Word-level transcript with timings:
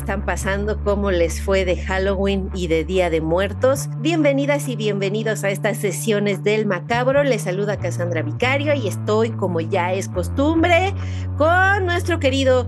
Están 0.00 0.24
pasando, 0.24 0.82
cómo 0.82 1.10
les 1.10 1.42
fue 1.42 1.66
de 1.66 1.76
Halloween 1.76 2.48
y 2.54 2.68
de 2.68 2.84
Día 2.84 3.10
de 3.10 3.20
Muertos. 3.20 3.90
Bienvenidas 3.98 4.66
y 4.66 4.74
bienvenidos 4.74 5.44
a 5.44 5.50
estas 5.50 5.76
sesiones 5.76 6.42
del 6.42 6.64
macabro. 6.64 7.22
Les 7.22 7.42
saluda 7.42 7.78
Cassandra 7.78 8.22
Vicario 8.22 8.72
y 8.72 8.88
estoy, 8.88 9.28
como 9.30 9.60
ya 9.60 9.92
es 9.92 10.08
costumbre, 10.08 10.94
con 11.36 11.84
nuestro 11.84 12.18
querido 12.18 12.66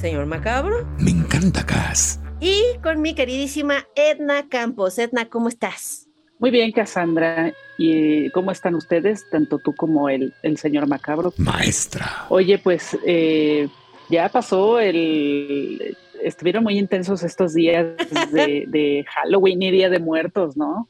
señor 0.00 0.26
macabro. 0.26 0.84
Me 0.98 1.12
encanta, 1.12 1.64
Cas. 1.64 2.20
Y 2.40 2.60
con 2.82 3.00
mi 3.00 3.14
queridísima 3.14 3.86
Edna 3.94 4.48
Campos. 4.48 4.98
Edna, 4.98 5.28
¿cómo 5.28 5.48
estás? 5.48 6.08
Muy 6.40 6.50
bien, 6.50 6.72
Cassandra. 6.72 7.52
¿Y 7.78 8.28
cómo 8.30 8.50
están 8.50 8.74
ustedes, 8.74 9.24
tanto 9.30 9.58
tú 9.58 9.72
como 9.72 10.08
el, 10.08 10.34
el 10.42 10.58
señor 10.58 10.88
Macabro? 10.88 11.32
Maestra. 11.36 12.26
Oye, 12.28 12.58
pues 12.58 12.98
eh, 13.06 13.68
ya 14.10 14.28
pasó 14.28 14.80
el... 14.80 15.96
Estuvieron 16.24 16.64
muy 16.64 16.78
intensos 16.78 17.22
estos 17.22 17.54
días 17.54 17.86
de, 18.32 19.04
Halloween 19.14 19.62
y 19.62 19.70
Día 19.70 19.90
de 19.90 19.98
Muertos, 19.98 20.56
¿no? 20.56 20.88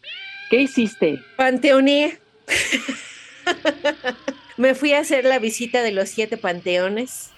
¿Qué 0.51 0.63
hiciste? 0.63 1.19
Panteoné. 1.37 2.19
me 4.57 4.75
fui 4.75 4.93
a 4.93 5.01
hacer 5.01 5.25
la 5.25 5.39
visita 5.39 5.83
de 5.83 5.93
los 5.93 6.09
siete 6.09 6.37
panteones. 6.37 7.31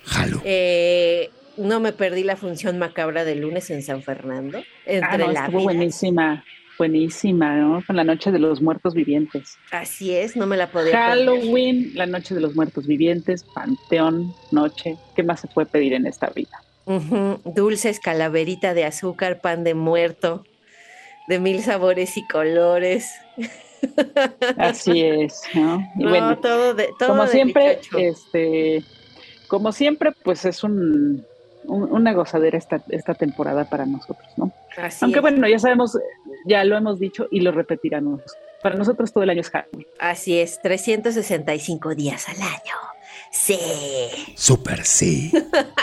Eh, 0.45 1.31
no 1.56 1.81
me 1.81 1.92
perdí 1.92 2.25
la 2.25 2.37
función 2.37 2.78
macabra 2.78 3.25
del 3.25 3.41
lunes 3.41 3.70
en 3.70 3.83
San 3.83 4.03
Fernando. 4.03 4.62
Entre 4.87 5.09
ah, 5.09 5.19
no, 5.19 5.31
estuvo 5.31 5.62
buenísima. 5.62 6.45
Buenísima, 6.77 7.55
¿no? 7.55 7.84
Con 7.87 7.95
la 7.95 8.03
Noche 8.03 8.33
de 8.33 8.41
los 8.41 8.61
Muertos 8.61 8.95
Vivientes. 8.95 9.56
Así 9.70 10.12
es, 10.12 10.34
no 10.34 10.47
me 10.47 10.56
la 10.56 10.72
podía 10.72 11.06
Halloween, 11.06 11.92
la 11.95 12.06
Noche 12.06 12.34
de 12.34 12.41
los 12.41 12.56
Muertos 12.56 12.89
Vivientes, 12.89 13.45
Panteón, 13.55 14.34
Noche. 14.50 14.97
¿Qué 15.15 15.22
más 15.22 15.41
se 15.41 15.47
puede 15.47 15.67
pedir 15.67 15.92
en 15.92 16.06
esta 16.06 16.31
vida? 16.31 16.61
Dulces, 16.86 18.00
calaverita 18.00 18.74
de 18.74 18.84
azúcar, 18.84 19.40
pan 19.40 19.64
de 19.64 19.74
muerto, 19.74 20.44
de 21.28 21.38
mil 21.38 21.62
sabores 21.62 22.16
y 22.16 22.26
colores. 22.26 23.10
Así 24.58 25.02
es, 25.02 25.42
¿no? 25.54 25.82
Y 25.98 26.06
bueno, 26.06 26.38
todo 26.38 26.74
de, 26.74 26.91
todo 26.98 27.10
como 27.10 27.26
siempre, 27.26 27.80
este, 27.98 28.82
como 29.48 29.72
siempre, 29.72 30.12
pues 30.12 30.44
es 30.44 30.64
un, 30.64 31.24
una 31.66 32.12
gozadera 32.12 32.58
esta, 32.58 32.82
esta 32.88 33.14
temporada 33.14 33.64
para 33.64 33.86
nosotros, 33.86 34.28
¿no? 34.36 34.52
Aunque 35.00 35.20
bueno, 35.20 35.48
ya 35.48 35.58
sabemos, 35.58 35.98
ya 36.46 36.64
lo 36.64 36.76
hemos 36.76 36.98
dicho 36.98 37.28
y 37.30 37.41
lo 37.41 37.52
repetiremos. 37.52 38.20
Para 38.62 38.76
nosotros 38.76 39.12
todo 39.12 39.25
el 39.25 39.30
año 39.30 39.42
es 39.42 39.50
Halloween. 39.50 39.86
Así 39.98 40.38
es, 40.38 40.60
365 40.62 41.94
días 41.94 42.28
al 42.28 42.41
año. 42.41 42.94
Sí. 43.34 43.59
Súper 44.37 44.84
sí. 44.84 45.33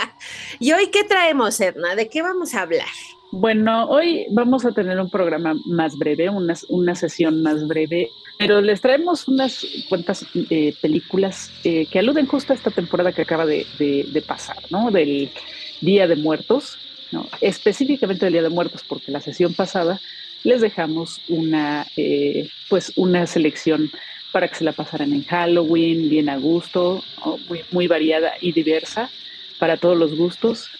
¿Y 0.58 0.72
hoy 0.72 0.88
qué 0.90 1.04
traemos, 1.04 1.60
Edna? 1.60 1.94
¿De 1.94 2.08
qué 2.08 2.22
vamos 2.22 2.54
a 2.54 2.62
hablar? 2.62 2.88
Bueno, 3.30 3.88
hoy 3.88 4.26
vamos 4.30 4.64
a 4.64 4.72
tener 4.72 4.98
un 4.98 5.10
programa 5.10 5.54
más 5.66 5.96
breve, 5.96 6.28
una, 6.30 6.54
una 6.68 6.94
sesión 6.94 7.42
más 7.42 7.66
breve, 7.68 8.08
pero 8.38 8.60
les 8.60 8.80
traemos 8.80 9.28
unas 9.28 9.64
cuantas 9.88 10.26
eh, 10.50 10.74
películas 10.80 11.50
eh, 11.64 11.86
que 11.86 11.98
aluden 11.98 12.26
justo 12.26 12.52
a 12.52 12.56
esta 12.56 12.70
temporada 12.70 13.12
que 13.12 13.22
acaba 13.22 13.46
de, 13.46 13.66
de 13.78 14.22
pasar, 14.26 14.58
¿no? 14.70 14.90
Del 14.90 15.30
Día 15.80 16.06
de 16.06 16.16
Muertos, 16.16 16.78
¿no? 17.10 17.26
específicamente 17.40 18.24
del 18.26 18.32
Día 18.34 18.42
de 18.42 18.48
Muertos, 18.48 18.82
porque 18.88 19.12
la 19.12 19.20
sesión 19.20 19.54
pasada 19.54 20.00
les 20.44 20.60
dejamos 20.60 21.20
una, 21.28 21.86
eh, 21.96 22.48
pues 22.68 22.92
una 22.96 23.26
selección 23.26 23.90
para 24.32 24.48
que 24.48 24.56
se 24.56 24.64
la 24.64 24.72
pasaran 24.72 25.12
en 25.12 25.24
Halloween, 25.24 26.08
bien 26.08 26.28
a 26.28 26.38
gusto, 26.38 27.04
muy, 27.48 27.62
muy 27.70 27.86
variada 27.86 28.32
y 28.40 28.52
diversa 28.52 29.10
para 29.58 29.76
todos 29.76 29.96
los 29.96 30.16
gustos 30.16 30.70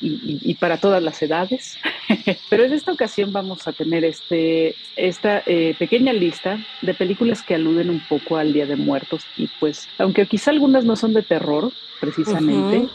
y, 0.00 0.54
para 0.54 0.76
todas 0.76 1.02
las 1.02 1.20
edades. 1.22 1.78
Pero 2.50 2.64
en 2.64 2.72
esta 2.72 2.92
ocasión 2.92 3.32
vamos 3.32 3.66
a 3.66 3.72
tener 3.72 4.04
este, 4.04 4.74
esta 4.96 5.42
eh, 5.46 5.74
pequeña 5.78 6.12
lista 6.12 6.58
de 6.82 6.94
películas 6.94 7.42
que 7.42 7.54
aluden 7.54 7.90
un 7.90 8.00
poco 8.00 8.36
al 8.36 8.52
Día 8.52 8.66
de 8.66 8.76
Muertos 8.76 9.24
y 9.36 9.48
pues, 9.58 9.88
aunque 9.98 10.26
quizá 10.26 10.50
algunas 10.50 10.84
no 10.84 10.96
son 10.96 11.14
de 11.14 11.22
terror 11.22 11.72
precisamente, 12.00 12.88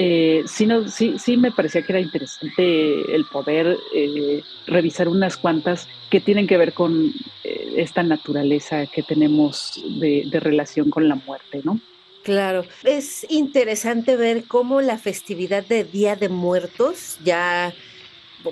eh, 0.00 0.44
sí, 0.46 1.18
sí, 1.18 1.36
me 1.36 1.50
parecía 1.50 1.82
que 1.82 1.90
era 1.90 2.00
interesante 2.00 3.16
el 3.16 3.24
poder 3.24 3.76
eh, 3.92 4.44
revisar 4.68 5.08
unas 5.08 5.36
cuantas 5.36 5.88
que 6.08 6.20
tienen 6.20 6.46
que 6.46 6.56
ver 6.56 6.72
con 6.72 7.12
eh, 7.42 7.72
esta 7.78 8.04
naturaleza 8.04 8.86
que 8.86 9.02
tenemos 9.02 9.82
de, 9.98 10.22
de, 10.30 10.38
relación 10.38 10.88
con 10.90 11.08
la 11.08 11.16
muerte, 11.16 11.62
¿no? 11.64 11.80
Claro, 12.22 12.64
es 12.84 13.26
interesante 13.28 14.14
ver 14.14 14.44
cómo 14.44 14.80
la 14.82 14.98
festividad 14.98 15.66
de 15.66 15.82
Día 15.82 16.14
de 16.14 16.28
Muertos, 16.28 17.18
ya 17.24 17.74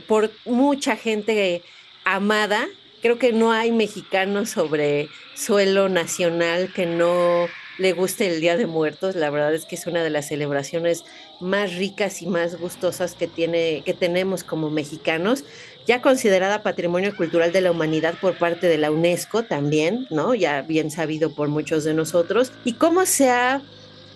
por 0.08 0.32
mucha 0.46 0.96
gente 0.96 1.62
amada, 2.04 2.66
creo 3.02 3.20
que 3.20 3.32
no 3.32 3.52
hay 3.52 3.70
mexicano 3.70 4.46
sobre 4.46 5.10
suelo 5.36 5.88
nacional 5.88 6.72
que 6.74 6.86
no 6.86 7.46
le 7.78 7.92
guste 7.92 8.26
el 8.26 8.40
Día 8.40 8.56
de 8.56 8.66
Muertos. 8.66 9.16
La 9.16 9.30
verdad 9.30 9.54
es 9.54 9.64
que 9.64 9.74
es 9.74 9.86
una 9.86 10.02
de 10.02 10.10
las 10.10 10.28
celebraciones 10.28 11.04
más 11.40 11.74
ricas 11.74 12.22
y 12.22 12.26
más 12.26 12.58
gustosas 12.58 13.14
que, 13.14 13.26
tiene, 13.26 13.82
que 13.84 13.94
tenemos 13.94 14.44
como 14.44 14.70
mexicanos, 14.70 15.44
ya 15.86 16.02
considerada 16.02 16.62
Patrimonio 16.62 17.16
Cultural 17.16 17.52
de 17.52 17.60
la 17.60 17.70
Humanidad 17.70 18.14
por 18.20 18.38
parte 18.38 18.66
de 18.66 18.78
la 18.78 18.90
UNESCO 18.90 19.44
también, 19.44 20.06
¿no? 20.10 20.34
Ya 20.34 20.62
bien 20.62 20.90
sabido 20.90 21.34
por 21.34 21.48
muchos 21.48 21.84
de 21.84 21.94
nosotros. 21.94 22.52
Y 22.64 22.74
cómo 22.74 23.06
se 23.06 23.30
ha 23.30 23.62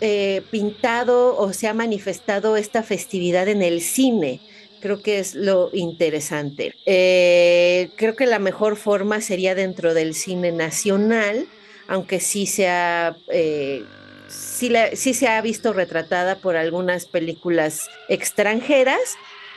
eh, 0.01 0.43
pintado 0.51 1.37
o 1.37 1.53
se 1.53 1.69
ha 1.69 1.75
manifestado 1.75 2.57
esta 2.57 2.83
festividad 2.83 3.49
en 3.49 3.63
el 3.63 3.81
cine 3.81 4.41
creo 4.81 5.03
que 5.03 5.19
es 5.19 5.35
lo 5.35 5.71
interesante. 5.73 6.75
Eh, 6.87 7.91
creo 7.97 8.17
que 8.17 8.27
la 8.27 8.39
mejor 8.39 8.77
forma 8.77 9.21
sería 9.21 9.55
dentro 9.55 9.95
del 9.95 10.15
cine 10.15 10.53
nacional, 10.53 11.47
aunque 11.91 12.21
sí 12.21 12.47
se 12.47 12.69
ha 12.69 13.17
eh, 13.33 13.85
sí, 14.29 15.15
se 15.15 15.29
ha 15.29 15.41
visto 15.43 15.73
retratada 15.73 16.37
por 16.37 16.57
algunas 16.57 17.05
películas 17.07 17.91
extranjeras, 18.09 19.01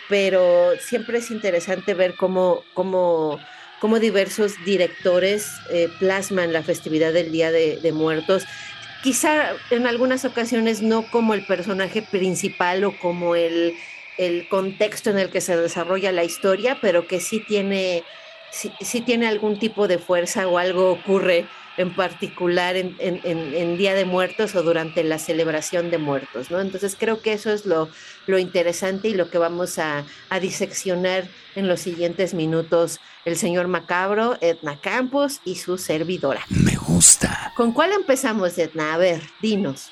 pero 0.09 0.71
siempre 0.79 1.19
es 1.19 1.29
interesante 1.29 1.93
ver 1.93 2.15
cómo, 2.15 2.63
cómo, 2.73 3.39
cómo 3.79 3.99
diversos 3.99 4.53
directores 4.65 5.47
eh, 5.71 5.89
plasman 5.99 6.51
la 6.51 6.63
festividad 6.63 7.13
del 7.13 7.31
Día 7.31 7.51
de, 7.51 7.91
Muertos. 7.93 8.45
Quizá 9.03 9.51
en 9.69 9.85
algunas 9.85 10.25
ocasiones 10.25 10.81
no 10.81 11.05
como 11.11 11.35
el 11.35 11.45
personaje 11.45 12.01
principal 12.01 12.83
o 12.83 12.97
como 12.97 13.35
el, 13.35 13.75
el, 14.17 14.47
contexto 14.47 15.11
en 15.11 15.19
el 15.19 15.29
que 15.29 15.41
se 15.41 15.55
desarrolla 15.55 16.11
la 16.11 16.23
historia, 16.23 16.79
pero 16.81 17.05
que 17.05 17.19
sí 17.19 17.43
tiene, 17.45 18.03
sí 18.51 19.01
tiene 19.01 19.27
algún 19.27 19.59
tipo 19.59 19.87
de 19.87 19.99
fuerza 19.99 20.47
o 20.47 20.57
algo 20.57 20.91
ocurre 20.91 21.45
en 21.77 21.95
particular 21.95 22.75
en, 22.75 23.77
Día 23.77 23.93
de 23.93 24.05
Muertos 24.05 24.55
o 24.55 24.63
durante 24.63 25.03
la 25.03 25.17
celebración 25.17 25.89
de 25.89 25.97
muertos, 25.97 26.51
¿no? 26.51 26.59
Entonces 26.59 26.95
creo 26.99 27.21
que 27.21 27.33
eso 27.33 27.51
es 27.51 27.65
lo, 27.65 27.89
lo 28.27 28.37
interesante 28.37 29.09
y 29.09 29.13
lo 29.13 29.29
que 29.29 29.37
vamos 29.37 29.79
a, 29.79 30.05
diseccionar 30.41 31.27
en 31.55 31.67
los 31.67 31.79
siguientes 31.79 32.33
minutos 32.33 32.99
el 33.23 33.37
señor 33.37 33.67
Macabro, 33.67 34.37
Edna 34.41 34.79
Campos 34.81 35.39
y 35.45 35.55
su 35.55 35.77
servidora. 35.77 36.41
Me 36.49 36.75
gusta. 36.75 37.53
¿Con 37.55 37.71
cuál 37.71 37.93
empezamos, 37.93 38.57
Edna? 38.57 38.93
A 38.93 38.97
ver, 38.97 39.21
dinos. 39.41 39.89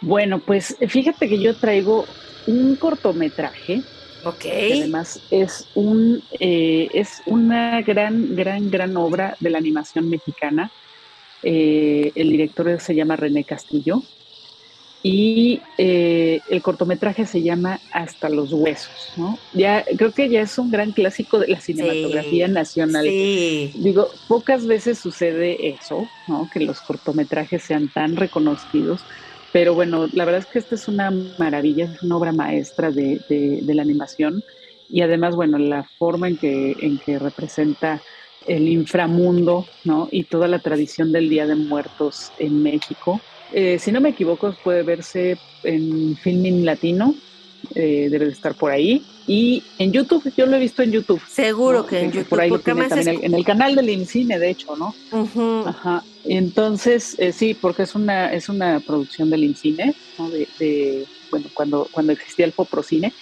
Bueno, 0.00 0.38
pues 0.38 0.76
fíjate 0.88 1.28
que 1.28 1.40
yo 1.40 1.54
traigo 1.56 2.06
un 2.46 2.76
cortometraje. 2.76 3.82
Ok. 4.22 4.44
además 4.44 5.18
es 5.30 5.66
un 5.74 6.22
eh, 6.38 6.88
es 6.92 7.22
una 7.24 7.80
gran, 7.80 8.36
gran, 8.36 8.70
gran 8.70 8.94
obra 8.98 9.34
de 9.40 9.48
la 9.48 9.56
animación 9.56 10.10
mexicana 10.10 10.70
eh, 11.42 12.12
el 12.14 12.30
director 12.30 12.80
se 12.80 12.94
llama 12.94 13.16
René 13.16 13.44
Castillo. 13.44 14.02
y 15.02 15.62
eh, 15.78 16.40
el 16.50 16.60
cortometraje 16.60 17.24
se 17.24 17.40
llama 17.40 17.80
Hasta 17.90 18.28
los 18.28 18.52
huesos, 18.52 19.12
¿no? 19.16 19.38
Ya 19.54 19.82
creo 19.96 20.12
que 20.12 20.28
ya 20.28 20.42
es 20.42 20.58
un 20.58 20.70
gran 20.70 20.92
clásico 20.92 21.38
de 21.38 21.48
la 21.48 21.60
cinematografía 21.60 22.48
nacional. 22.48 23.06
Digo, 23.06 24.10
pocas 24.28 24.66
veces 24.66 24.98
sucede 24.98 25.70
eso, 25.70 26.06
¿no? 26.28 26.50
Que 26.52 26.60
los 26.60 26.82
cortometrajes 26.82 27.62
sean 27.62 27.88
tan 27.88 28.16
reconocidos, 28.16 29.00
pero 29.52 29.74
bueno, 29.74 30.08
la 30.12 30.24
verdad 30.24 30.40
es 30.40 30.46
que 30.46 30.58
esta 30.58 30.74
es 30.74 30.86
una 30.86 31.10
maravilla, 31.38 31.84
es 31.86 32.02
una 32.02 32.16
obra 32.16 32.32
maestra 32.32 32.90
de, 32.90 33.20
de, 33.28 33.74
la 33.74 33.82
animación 33.82 34.44
y 34.88 35.02
además, 35.02 35.34
bueno, 35.34 35.58
la 35.58 35.84
forma 35.98 36.28
en 36.28 36.36
que, 36.36 36.76
en 36.80 36.98
que 36.98 37.18
representa 37.18 38.00
el 38.46 38.68
inframundo, 38.68 39.66
¿no? 39.84 40.08
Y 40.10 40.24
toda 40.24 40.48
la 40.48 40.58
tradición 40.58 41.12
del 41.12 41.28
Día 41.28 41.46
de 41.46 41.54
Muertos 41.54 42.32
en 42.38 42.62
México 42.62 43.20
eh, 43.52 43.78
si 43.78 43.90
no 43.92 44.00
me 44.00 44.10
equivoco, 44.10 44.54
puede 44.62 44.82
verse 44.82 45.38
en 45.64 46.16
Filming 46.16 46.64
Latino, 46.64 47.14
eh, 47.74 48.08
debe 48.10 48.26
de 48.26 48.32
estar 48.32 48.54
por 48.54 48.70
ahí. 48.70 49.04
Y 49.26 49.62
en 49.78 49.92
YouTube, 49.92 50.32
yo 50.36 50.46
lo 50.46 50.56
he 50.56 50.60
visto 50.60 50.82
en 50.82 50.92
YouTube. 50.92 51.20
Seguro 51.28 51.86
que 51.86 52.00
en 52.00 52.12
YouTube. 52.12 52.28
Por 52.28 52.40
ahí 52.40 52.50
lo 52.50 52.58
tiene 52.58 52.88
también 52.88 53.20
en 53.22 53.34
el 53.34 53.44
canal 53.44 53.74
del 53.74 53.90
INCINE, 53.90 54.38
de 54.38 54.50
hecho, 54.50 54.76
¿no? 54.76 54.94
Ajá. 55.66 56.02
Entonces, 56.24 57.16
eh, 57.18 57.32
sí, 57.32 57.54
porque 57.54 57.82
es 57.82 57.94
una, 57.94 58.32
es 58.32 58.48
una 58.48 58.80
producción 58.80 59.30
del 59.30 59.44
INCINE, 59.44 59.94
¿no? 60.18 60.30
De, 60.30 61.06
bueno, 61.30 61.46
cuando, 61.54 61.88
cuando 61.90 62.12
existía 62.12 62.46
el 62.46 62.52
Poprocine. 62.52 63.12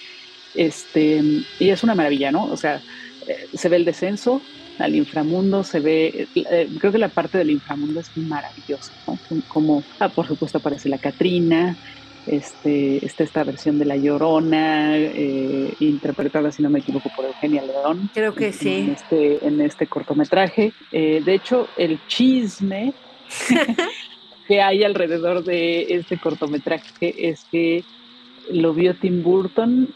Este, 0.55 1.21
y 1.59 1.69
es 1.69 1.83
una 1.83 1.95
maravilla, 1.95 2.31
¿no? 2.31 2.45
O 2.45 2.57
sea, 2.57 2.81
se 3.53 3.69
ve 3.69 3.75
el 3.75 3.85
descenso, 3.85 4.41
al 4.79 4.95
inframundo, 4.95 5.63
se 5.63 5.79
ve, 5.79 6.27
eh, 6.35 6.69
creo 6.79 6.91
que 6.91 6.97
la 6.97 7.09
parte 7.09 7.37
del 7.37 7.51
inframundo 7.51 7.99
es 7.99 8.15
maravillosa, 8.17 8.93
¿no? 9.07 9.19
Como, 9.47 9.83
ah, 9.99 10.09
por 10.09 10.27
supuesto 10.27 10.57
aparece 10.57 10.89
la 10.89 10.97
Catrina, 10.97 11.77
este, 12.25 13.03
está 13.05 13.23
esta 13.23 13.43
versión 13.43 13.79
de 13.79 13.85
La 13.85 13.95
Llorona, 13.95 14.95
eh, 14.97 15.73
interpretada, 15.79 16.51
si 16.51 16.61
no 16.61 16.69
me 16.69 16.79
equivoco, 16.79 17.09
por 17.15 17.25
Eugenia 17.25 17.63
León. 17.63 18.09
Creo 18.13 18.35
que 18.35 18.53
sí. 18.53 18.69
En 18.69 18.89
este, 18.91 19.47
en 19.47 19.61
este 19.61 19.87
cortometraje. 19.87 20.73
Eh, 20.91 21.21
de 21.23 21.33
hecho, 21.33 21.67
el 21.77 21.99
chisme 22.07 22.93
que 24.47 24.61
hay 24.61 24.83
alrededor 24.83 25.43
de 25.43 25.87
este 25.89 26.17
cortometraje 26.17 27.29
es 27.29 27.45
que 27.51 27.83
lo 28.51 28.73
vio 28.73 28.95
Tim 28.95 29.23
Burton 29.23 29.89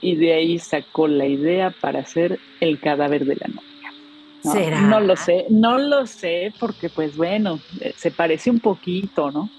y 0.00 0.16
de 0.16 0.34
ahí 0.34 0.58
sacó 0.58 1.08
la 1.08 1.26
idea 1.26 1.70
para 1.70 2.00
hacer 2.00 2.38
El 2.60 2.80
cadáver 2.80 3.24
de 3.24 3.36
la 3.36 3.48
noche. 3.48 3.67
No, 4.54 5.00
lo 5.00 5.16
sé, 5.16 5.46
no 5.50 5.78
lo 5.78 6.06
sé, 6.06 6.52
porque 6.58 6.88
pues 6.88 7.16
bueno, 7.16 7.60
eh, 7.80 7.92
se 7.96 8.10
parece 8.10 8.50
un 8.50 8.60
poquito, 8.60 9.30
¿no? 9.30 9.50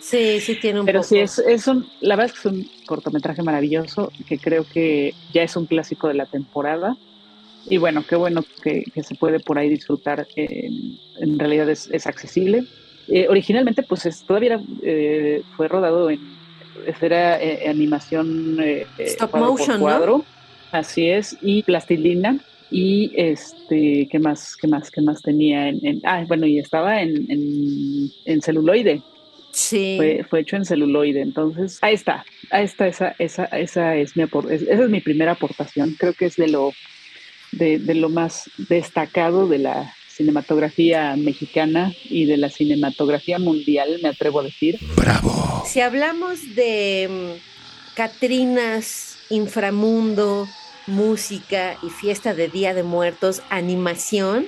Sí, 0.00 0.40
sí 0.40 0.56
tiene 0.56 0.80
un 0.80 0.86
Pero 0.86 1.00
poco. 1.00 1.08
sí, 1.08 1.18
es, 1.20 1.38
es 1.38 1.66
un, 1.68 1.86
la 2.00 2.16
verdad 2.16 2.34
es 2.34 2.40
que 2.40 2.48
es 2.48 2.54
un 2.54 2.70
cortometraje 2.86 3.42
maravilloso, 3.42 4.10
que 4.26 4.36
creo 4.36 4.64
que 4.64 5.14
ya 5.32 5.42
es 5.42 5.56
un 5.56 5.66
clásico 5.66 6.08
de 6.08 6.14
la 6.14 6.26
temporada. 6.26 6.96
Y 7.66 7.78
bueno, 7.78 8.04
qué 8.06 8.16
bueno 8.16 8.42
que, 8.62 8.84
se 9.02 9.14
puede 9.14 9.38
por 9.38 9.58
ahí 9.58 9.68
disfrutar. 9.68 10.26
en 10.36 11.38
realidad 11.38 11.70
es, 11.70 12.06
accesible. 12.06 12.64
Eh, 13.06 13.26
originalmente, 13.28 13.84
pues 13.84 14.04
es, 14.04 14.24
todavía 14.24 14.60
eh, 14.82 15.42
fue 15.56 15.68
rodado 15.68 16.10
en 16.10 16.20
era 17.00 17.38
animación 17.68 18.58
stop 18.98 19.36
motion, 19.36 19.80
¿no? 19.80 20.24
Así 20.72 21.08
es, 21.08 21.36
y 21.42 21.62
plastilina 21.62 22.40
y 22.72 23.12
este, 23.16 24.08
¿qué 24.10 24.18
más, 24.18 24.56
qué 24.56 24.66
más, 24.66 24.90
qué 24.90 25.02
más 25.02 25.20
tenía? 25.22 25.68
En, 25.68 26.00
ah, 26.04 26.24
bueno, 26.26 26.46
y 26.46 26.58
estaba 26.58 27.02
en, 27.02 27.26
en, 28.24 28.42
celuloide. 28.42 29.02
Sí. 29.52 29.94
Fue, 29.98 30.24
fue, 30.28 30.40
hecho 30.40 30.56
en 30.56 30.64
celuloide. 30.64 31.20
Entonces, 31.20 31.78
ahí 31.82 31.94
está, 31.94 32.24
ahí 32.50 32.64
está, 32.64 32.86
esa, 32.86 33.14
esa, 33.18 33.44
esa 33.44 33.96
es 33.96 34.16
mi 34.16 34.22
esa 34.22 34.84
es 34.84 34.88
mi 34.88 35.00
primera 35.00 35.32
aportación. 35.32 35.94
Creo 35.98 36.14
que 36.14 36.24
es 36.24 36.36
de 36.36 36.48
lo, 36.48 36.72
de, 37.52 37.78
de 37.78 37.94
lo 37.94 38.08
más 38.08 38.50
destacado 38.56 39.46
de 39.46 39.58
la 39.58 39.94
cinematografía 40.08 41.14
mexicana 41.16 41.92
y 42.04 42.24
de 42.24 42.38
la 42.38 42.48
cinematografía 42.48 43.38
mundial, 43.38 43.98
me 44.02 44.08
atrevo 44.08 44.40
a 44.40 44.44
decir. 44.44 44.78
Bravo. 44.96 45.62
Si 45.66 45.80
hablamos 45.80 46.54
de 46.54 47.08
mm, 47.10 47.94
Catrinas, 47.96 49.18
Inframundo, 49.30 50.48
música 50.86 51.76
y 51.82 51.90
fiesta 51.90 52.34
de 52.34 52.48
Día 52.48 52.74
de 52.74 52.82
Muertos, 52.82 53.42
animación, 53.50 54.46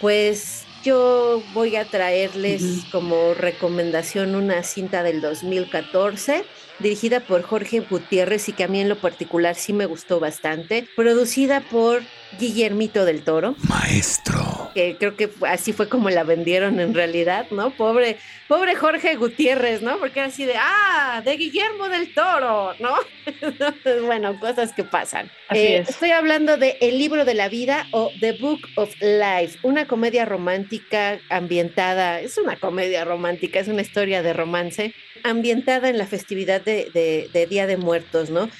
pues 0.00 0.64
yo 0.84 1.42
voy 1.52 1.76
a 1.76 1.84
traerles 1.84 2.62
como 2.92 3.34
recomendación 3.34 4.34
una 4.34 4.62
cinta 4.62 5.02
del 5.02 5.20
2014 5.20 6.44
dirigida 6.78 7.20
por 7.20 7.42
Jorge 7.42 7.80
Gutiérrez 7.80 8.48
y 8.48 8.52
que 8.52 8.64
a 8.64 8.68
mí 8.68 8.80
en 8.80 8.88
lo 8.88 9.00
particular 9.00 9.54
sí 9.54 9.72
me 9.72 9.86
gustó 9.86 10.20
bastante, 10.20 10.88
producida 10.94 11.60
por 11.60 12.02
Guillermito 12.38 13.04
del 13.04 13.22
Toro. 13.22 13.56
Maestro. 13.68 14.65
Que 14.76 14.94
creo 14.98 15.16
que 15.16 15.30
así 15.48 15.72
fue 15.72 15.88
como 15.88 16.10
la 16.10 16.22
vendieron 16.22 16.80
en 16.80 16.92
realidad, 16.92 17.46
¿no? 17.50 17.70
Pobre, 17.70 18.18
pobre 18.46 18.74
Jorge 18.74 19.16
Gutiérrez, 19.16 19.80
¿no? 19.80 19.96
Porque 19.96 20.20
así 20.20 20.44
de, 20.44 20.52
ah, 20.58 21.22
de 21.24 21.34
Guillermo 21.38 21.88
del 21.88 22.12
Toro, 22.12 22.74
¿no? 22.78 22.94
bueno, 24.04 24.38
cosas 24.38 24.74
que 24.74 24.84
pasan. 24.84 25.30
Eh, 25.48 25.82
estoy 25.88 26.10
hablando 26.10 26.58
de 26.58 26.76
El 26.82 26.98
libro 26.98 27.24
de 27.24 27.32
la 27.32 27.48
vida 27.48 27.86
o 27.92 28.10
The 28.20 28.32
Book 28.32 28.68
of 28.74 28.94
Life, 29.00 29.58
una 29.62 29.86
comedia 29.86 30.26
romántica 30.26 31.20
ambientada, 31.30 32.20
es 32.20 32.36
una 32.36 32.56
comedia 32.56 33.06
romántica, 33.06 33.60
es 33.60 33.68
una 33.68 33.80
historia 33.80 34.20
de 34.20 34.34
romance 34.34 34.94
ambientada 35.24 35.88
en 35.88 35.96
la 35.96 36.06
festividad 36.06 36.60
de, 36.60 37.30
de 37.32 37.46
Día 37.46 37.66
de 37.66 37.78
Muertos, 37.78 38.28
¿no? 38.28 38.50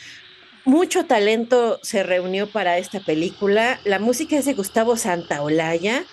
Mucho 0.67 1.07
talento 1.07 1.79
se 1.83 2.03
reunió 2.03 2.49
para 2.51 2.77
esta 2.77 3.01
película. 3.01 3.81
La 3.85 3.99
música 3.99 4.37
es 4.37 4.45
de 4.45 4.55
Gustavo 4.55 4.97
Santaolalla. 4.97 6.05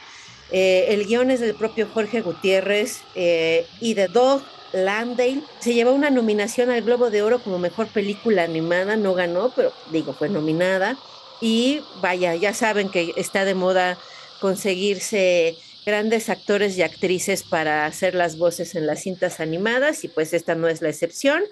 Eh, 0.51 0.85
el 0.89 1.07
guion 1.07 1.31
es 1.31 1.39
del 1.39 1.55
propio 1.55 1.88
Jorge 1.91 2.21
Gutiérrez 2.21 3.01
eh, 3.15 3.65
y 3.81 3.95
de 3.95 4.07
Doug 4.07 4.44
Landale. 4.71 5.41
Se 5.59 5.73
llevó 5.73 5.91
una 5.91 6.11
nominación 6.11 6.69
al 6.69 6.83
Globo 6.83 7.09
de 7.09 7.23
Oro 7.23 7.39
como 7.39 7.57
mejor 7.57 7.88
película 7.88 8.44
animada. 8.44 8.95
No 8.95 9.15
ganó, 9.15 9.51
pero 9.55 9.73
digo, 9.91 10.13
fue 10.13 10.29
nominada. 10.29 10.97
Y 11.41 11.81
vaya, 12.00 12.35
ya 12.35 12.53
saben 12.53 12.89
que 12.89 13.11
está 13.17 13.45
de 13.45 13.55
moda 13.55 13.97
conseguirse 14.39 15.57
grandes 15.85 16.29
actores 16.29 16.77
y 16.77 16.83
actrices 16.83 17.44
para 17.44 17.85
hacer 17.85 18.13
las 18.13 18.38
voces 18.38 18.75
en 18.75 18.85
las 18.85 19.01
cintas 19.01 19.39
animadas 19.39 20.03
y 20.03 20.07
pues 20.07 20.33
esta 20.33 20.55
no 20.55 20.67
es 20.67 20.81
la 20.81 20.89
excepción. 20.89 21.44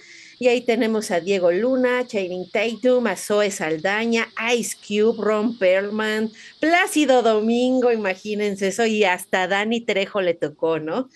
Y 0.41 0.47
ahí 0.47 0.61
tenemos 0.61 1.11
a 1.11 1.19
Diego 1.19 1.51
Luna, 1.51 2.07
Channing 2.07 2.49
Tatum, 2.49 3.05
a 3.05 3.15
Zoe 3.15 3.51
Saldaña, 3.51 4.27
Ice 4.55 4.75
Cube, 4.75 5.23
Ron 5.23 5.59
Perlman, 5.59 6.31
Plácido 6.59 7.21
Domingo, 7.21 7.91
imagínense 7.91 8.69
eso, 8.69 8.87
y 8.87 9.03
hasta 9.03 9.47
Dani 9.47 9.81
Trejo 9.81 10.19
le 10.19 10.33
tocó, 10.33 10.79
¿no? 10.79 11.09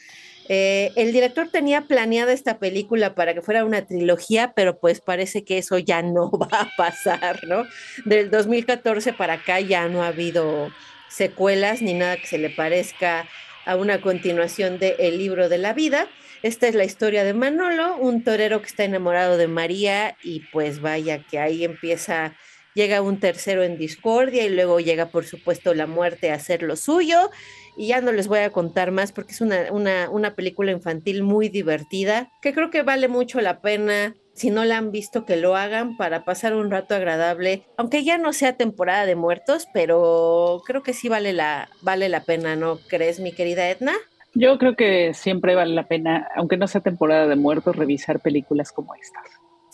Eh, 0.48 0.92
el 0.96 1.12
director 1.12 1.50
tenía 1.50 1.88
planeada 1.88 2.34
esta 2.34 2.60
película 2.60 3.16
para 3.16 3.34
que 3.34 3.42
fuera 3.42 3.66
una 3.66 3.88
trilogía, 3.88 4.54
pero 4.56 4.78
pues 4.78 5.02
parece 5.02 5.44
que 5.44 5.58
eso 5.58 5.80
ya 5.80 6.04
no 6.04 6.30
va 6.30 6.62
a 6.62 6.72
pasar, 6.78 7.40
¿no? 7.48 7.64
Del 8.06 8.30
2014 8.30 9.12
para 9.14 9.34
acá 9.34 9.60
ya 9.60 9.88
no 9.88 10.04
ha 10.04 10.10
habido 10.10 10.70
secuelas 11.10 11.82
ni 11.82 11.96
nada 11.96 12.18
que 12.18 12.28
se 12.28 12.38
le 12.38 12.52
parezca 12.52 13.28
a 13.66 13.76
una 13.76 14.02
continuación 14.02 14.78
de 14.78 14.98
El 15.00 15.18
libro 15.18 15.50
de 15.50 15.58
la 15.58 15.74
vida. 15.74 16.10
Esta 16.44 16.68
es 16.68 16.75
la 16.75 16.84
historia 16.84 17.24
de 17.24 17.34
Manolo, 17.34 17.98
un 17.98 18.24
torero 18.24 18.62
que 18.62 18.68
está 18.68 18.84
enamorado 18.84 19.38
de 19.38 19.48
María 19.48 20.15
y 20.24 20.42
pues 20.51 20.82
vaya 20.82 21.24
que 21.24 21.39
ahí 21.39 21.63
empieza, 21.63 22.36
llega 22.74 23.01
un 23.01 23.20
tercero 23.20 23.63
en 23.63 23.77
discordia 23.77 24.46
y 24.46 24.50
luego 24.50 24.80
llega 24.80 25.08
por 25.08 25.25
supuesto 25.25 25.74
la 25.74 25.88
muerte 25.88 26.32
a 26.32 26.36
hacer 26.36 26.62
lo 26.62 26.75
suyo 26.75 27.32
y 27.77 27.88
ya 27.88 28.01
no 28.01 28.12
les 28.12 28.27
voy 28.27 28.39
a 28.39 28.51
contar 28.51 28.92
más 28.92 29.12
porque 29.12 29.34
es 29.34 29.42
una, 29.42 29.72
una, 29.72 30.10
una 30.10 30.36
película 30.36 30.72
infantil 30.72 31.24
muy 31.24 31.50
divertida 31.50 32.30
que 32.42 32.54
creo 32.54 32.70
que 32.70 32.84
vale 32.84 33.08
mucho 33.08 33.42
la 33.42 33.62
pena 33.62 34.15
si 34.36 34.50
no 34.50 34.65
la 34.65 34.77
han 34.77 34.92
visto, 34.92 35.25
que 35.25 35.38
lo 35.38 35.56
hagan 35.56 35.96
para 35.96 36.25
pasar 36.25 36.54
un 36.54 36.70
rato 36.70 36.94
agradable, 36.94 37.63
aunque 37.77 38.04
ya 38.04 38.18
no 38.18 38.34
sea 38.34 38.58
temporada 38.58 39.06
de 39.06 39.15
muertos, 39.15 39.68
pero 39.74 40.62
creo 40.65 40.84
que 40.84 40.94
sí 40.94 41.08
vale 41.08 41.32
la, 41.32 41.70
vale 41.82 42.10
la 42.10 42.24
pena, 42.24 42.58
¿no 42.58 42.77
crees, 42.89 43.22
mi 43.22 43.32
querida 43.32 43.70
Edna? 43.70 43.94
Yo 44.36 44.58
creo 44.58 44.75
que 44.75 45.13
siempre 45.13 45.56
vale 45.56 45.74
la 45.74 45.88
pena, 45.88 46.27
aunque 46.36 46.58
no 46.58 46.68
sea 46.68 46.82
temporada 46.82 47.25
de 47.25 47.38
muertos, 47.38 47.75
revisar 47.75 48.20
películas 48.20 48.74
como 48.74 48.94
estas. 48.94 49.24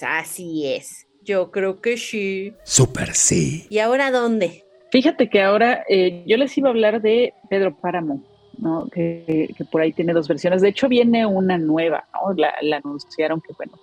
Así 0.01 0.67
es. 0.67 1.07
Yo 1.23 1.49
creo 1.49 1.81
que 1.81 1.97
sí. 1.97 2.53
Super 2.63 3.13
sí. 3.13 3.65
¿Y 3.69 3.79
ahora 3.79 4.11
dónde? 4.11 4.63
Fíjate 4.91 5.29
que 5.29 5.41
ahora 5.41 5.83
eh, 5.89 6.23
yo 6.27 6.37
les 6.37 6.55
iba 6.57 6.69
a 6.69 6.71
hablar 6.71 7.01
de 7.01 7.33
Pedro 7.49 7.75
Páramo, 7.75 8.23
¿no? 8.59 8.87
Que, 8.89 9.49
por 9.71 9.81
ahí 9.81 9.93
tiene 9.93 10.13
dos 10.13 10.27
versiones. 10.27 10.61
De 10.61 10.69
hecho, 10.69 10.87
viene 10.87 11.25
una 11.25 11.57
nueva, 11.57 12.07
¿no? 12.13 12.33
La, 12.33 12.53
anunciaron 12.77 13.41
que, 13.41 13.53
bueno, 13.53 13.73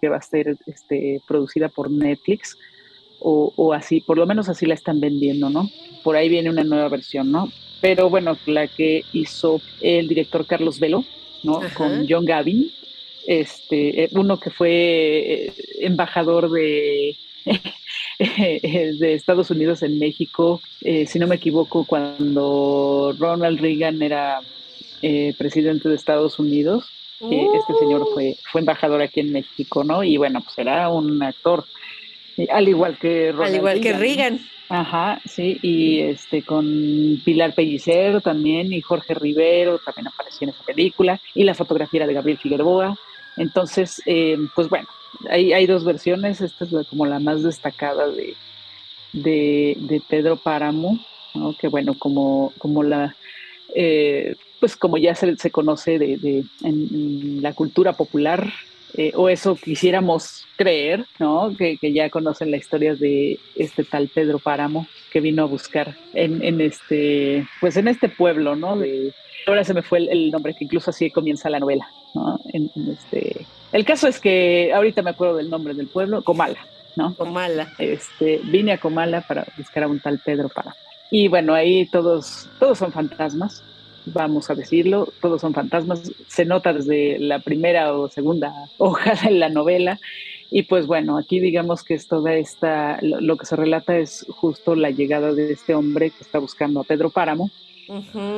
que, 0.00 0.08
va 0.08 0.16
a 0.16 0.22
ser 0.22 0.56
este, 0.66 1.20
producida 1.28 1.68
por 1.68 1.88
Netflix 1.88 2.56
o, 3.20 3.52
o 3.56 3.72
así, 3.72 4.00
por 4.00 4.18
lo 4.18 4.26
menos 4.26 4.48
así 4.48 4.66
la 4.66 4.74
están 4.74 5.00
vendiendo, 5.00 5.50
¿no? 5.50 5.68
Por 6.02 6.16
ahí 6.16 6.28
viene 6.28 6.50
una 6.50 6.64
nueva 6.64 6.88
versión, 6.88 7.30
¿no? 7.30 7.48
Pero 7.80 8.08
bueno, 8.08 8.36
la 8.46 8.66
que 8.66 9.04
hizo 9.12 9.60
el 9.80 10.08
director 10.08 10.46
Carlos 10.46 10.80
Velo, 10.80 11.04
¿no? 11.42 11.60
Con 11.74 12.06
John 12.08 12.24
Gavin. 12.24 12.70
este, 13.26 14.04
eh, 14.04 14.08
uno 14.12 14.38
que 14.38 14.50
fue 14.50 14.70
eh, 14.70 15.52
embajador 15.80 16.50
de, 16.50 17.16
de 18.18 19.14
Estados 19.14 19.50
Unidos 19.50 19.82
en 19.82 19.98
México, 19.98 20.60
si 20.80 21.18
no 21.18 21.26
me 21.26 21.36
equivoco, 21.36 21.84
cuando 21.84 23.14
Ronald 23.18 23.60
Reagan 23.60 24.00
era 24.02 24.40
presidente 25.38 25.88
de 25.88 25.96
Estados 25.96 26.38
Unidos. 26.38 26.86
este 27.20 27.74
señor 27.80 28.06
fue, 28.12 28.36
fue 28.50 28.60
embajador 28.60 29.00
aquí 29.02 29.20
en 29.20 29.32
México, 29.32 29.84
¿no? 29.84 30.02
Y 30.02 30.16
bueno, 30.16 30.40
pues 30.42 30.56
era 30.58 30.88
un 30.88 31.22
actor, 31.22 31.64
al 32.50 32.68
igual 32.68 32.98
que 32.98 33.32
Ronald 33.32 33.54
Al 33.54 33.56
igual 33.56 33.80
que 33.80 33.92
Reagan. 33.92 34.40
Ajá, 34.68 35.20
sí, 35.24 35.58
y 35.62 36.00
este 36.00 36.42
con 36.42 37.20
Pilar 37.24 37.54
Pellicero 37.54 38.20
también 38.20 38.72
y 38.72 38.80
Jorge 38.80 39.14
Rivero 39.14 39.78
también 39.78 40.08
apareció 40.08 40.46
en 40.46 40.54
esa 40.54 40.64
película 40.64 41.20
y 41.34 41.44
la 41.44 41.54
fotografía 41.54 41.98
era 41.98 42.06
de 42.06 42.14
Gabriel 42.14 42.38
Figueroa. 42.38 42.96
Entonces, 43.36 44.02
eh, 44.06 44.36
pues 44.54 44.68
bueno, 44.68 44.88
hay, 45.30 45.52
hay 45.52 45.66
dos 45.66 45.84
versiones, 45.84 46.40
esta 46.40 46.64
es 46.64 46.88
como 46.88 47.06
la 47.06 47.20
más 47.20 47.42
destacada 47.42 48.08
de, 48.08 48.34
de, 49.12 50.02
Pedro 50.08 50.36
Páramo, 50.36 50.98
¿no? 51.34 51.54
que 51.56 51.68
bueno, 51.68 51.94
como, 51.98 52.52
como 52.58 52.82
la, 52.82 53.14
eh, 53.74 54.34
pues 54.58 54.76
como 54.76 54.96
ya 54.96 55.14
se, 55.14 55.36
se 55.36 55.50
conoce 55.50 55.98
de, 55.98 56.16
de 56.16 56.44
en 56.64 57.42
la 57.42 57.52
cultura 57.52 57.92
popular, 57.92 58.50
eh, 58.96 59.12
o 59.14 59.28
eso 59.28 59.56
quisiéramos 59.56 60.46
creer, 60.56 61.04
¿no? 61.18 61.54
Que, 61.56 61.78
ya 61.92 62.08
conocen 62.08 62.50
la 62.50 62.56
historia 62.56 62.94
de 62.94 63.38
este 63.54 63.84
tal 63.84 64.08
Pedro 64.08 64.38
Páramo 64.38 64.86
que 65.12 65.20
vino 65.20 65.42
a 65.42 65.46
buscar 65.46 65.94
en, 66.14 66.42
en 66.42 66.60
este, 66.60 67.46
pues 67.60 67.76
en 67.76 67.88
este 67.88 68.08
pueblo, 68.08 68.56
¿no? 68.56 68.76
De, 68.78 69.12
ahora 69.46 69.64
se 69.64 69.74
me 69.74 69.82
fue 69.82 69.98
el, 69.98 70.30
nombre, 70.30 70.54
que 70.54 70.64
incluso 70.64 70.90
así 70.90 71.10
comienza 71.10 71.50
la 71.50 71.60
novela, 71.60 71.88
¿no? 72.14 72.40
En, 72.52 72.70
este, 72.90 73.46
el 73.72 73.84
caso 73.84 74.08
es 74.08 74.18
que 74.18 74.72
ahorita 74.74 75.02
me 75.02 75.10
acuerdo 75.10 75.36
del 75.36 75.50
nombre 75.50 75.74
del 75.74 75.88
pueblo, 75.88 76.22
Comala, 76.22 76.58
¿no? 76.96 77.14
Comala. 77.14 77.72
Este, 77.78 78.40
vine 78.44 78.72
a 78.72 78.78
Comala 78.78 79.20
para 79.20 79.46
buscar 79.56 79.84
a 79.84 79.88
un 79.88 80.00
tal 80.00 80.20
Pedro 80.24 80.48
Páramo. 80.48 80.76
Y 81.10 81.28
bueno, 81.28 81.54
ahí 81.54 81.86
todos, 81.86 82.48
todos 82.58 82.78
son 82.78 82.92
fantasmas, 82.92 83.62
vamos 84.06 84.50
a 84.50 84.54
decirlo, 84.54 85.12
todos 85.20 85.40
son 85.40 85.52
fantasmas, 85.52 86.12
se 86.28 86.44
nota 86.44 86.72
desde 86.72 87.18
la 87.18 87.40
primera 87.40 87.92
o 87.92 88.08
segunda 88.08 88.52
hoja 88.78 89.14
de 89.14 89.32
la 89.32 89.48
novela. 89.48 90.00
Y 90.50 90.62
pues 90.62 90.86
bueno, 90.86 91.18
aquí 91.18 91.40
digamos 91.40 91.82
que 91.82 91.94
es 91.94 92.06
toda 92.06 92.34
esta, 92.34 92.98
lo, 93.02 93.36
que 93.36 93.46
se 93.46 93.56
relata 93.56 93.98
es 93.98 94.24
justo 94.28 94.76
la 94.76 94.90
llegada 94.90 95.32
de 95.32 95.52
este 95.52 95.74
hombre 95.74 96.10
que 96.10 96.22
está 96.22 96.38
buscando 96.38 96.80
a 96.80 96.84
Pedro 96.84 97.10
Páramo 97.10 97.50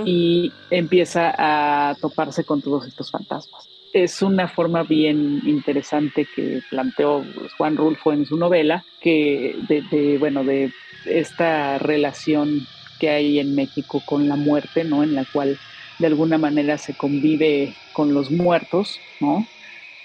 y 0.04 0.52
empieza 0.70 1.34
a 1.36 1.94
toparse 2.00 2.44
con 2.44 2.62
todos 2.62 2.86
estos 2.86 3.10
fantasmas. 3.10 3.68
Es 3.92 4.22
una 4.22 4.48
forma 4.48 4.82
bien 4.84 5.42
interesante 5.46 6.26
que 6.34 6.60
planteó 6.70 7.24
Juan 7.56 7.76
Rulfo 7.76 8.12
en 8.12 8.26
su 8.26 8.36
novela, 8.36 8.84
que 9.00 9.56
de 9.68 10.16
bueno, 10.18 10.44
de 10.44 10.72
esta 11.06 11.78
relación 11.78 12.66
que 12.98 13.10
hay 13.10 13.38
en 13.38 13.54
México 13.54 14.02
con 14.04 14.28
la 14.28 14.36
muerte, 14.36 14.84
¿no? 14.84 15.02
En 15.02 15.14
la 15.14 15.24
cual 15.32 15.58
de 15.98 16.06
alguna 16.06 16.38
manera 16.38 16.78
se 16.78 16.94
convive 16.94 17.74
con 17.92 18.14
los 18.14 18.30
muertos, 18.30 19.00
¿no? 19.20 19.46